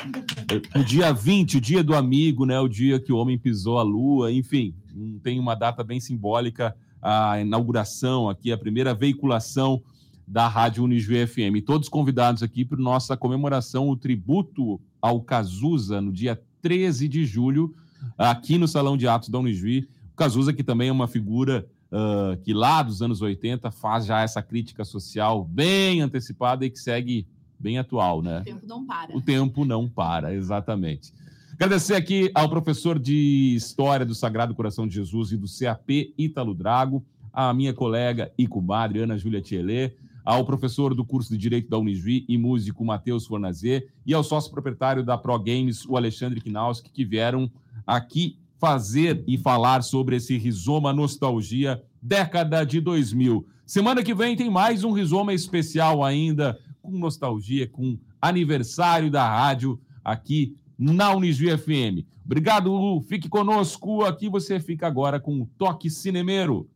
[0.75, 2.59] O dia 20, o dia do amigo, né?
[2.59, 4.75] O dia que o homem pisou a lua, enfim,
[5.23, 6.75] tem uma data bem simbólica,
[7.07, 9.83] a inauguração aqui, a primeira veiculação
[10.27, 11.63] da Rádio Unijuí FM.
[11.63, 17.75] Todos convidados aqui para nossa comemoração, o tributo ao Cazuza, no dia 13 de julho,
[18.17, 19.87] aqui no Salão de Atos da Unijuí.
[20.15, 24.41] Cazuza, que também é uma figura uh, que lá dos anos 80 faz já essa
[24.41, 27.27] crítica social bem antecipada e que segue
[27.59, 28.39] bem atual, né?
[28.39, 29.17] O tempo não para.
[29.17, 31.13] O tempo não para, exatamente.
[31.57, 36.53] Agradecer aqui ao professor de História do Sagrado Coração de Jesus e do CAP Ítalo
[36.53, 37.01] Drago,
[37.31, 39.93] a minha colega e comadre Ana Júlia Thielê,
[40.25, 44.51] ao professor do curso de Direito da Unijuí e músico Matheus Fornazê e ao sócio
[44.51, 47.49] proprietário da Pro Games, o Alexandre Kinauski, que vieram
[47.87, 53.47] aqui fazer e falar sobre esse Rizoma Nostalgia década de 2000.
[53.65, 59.79] Semana que vem tem mais um Rizoma especial ainda, com nostalgia, com aniversário da rádio
[60.03, 62.05] aqui na Unijuí FM.
[62.25, 63.01] Obrigado, Lu.
[63.01, 64.03] Fique conosco.
[64.03, 66.69] Aqui você fica agora com o Toque Cinemeiro.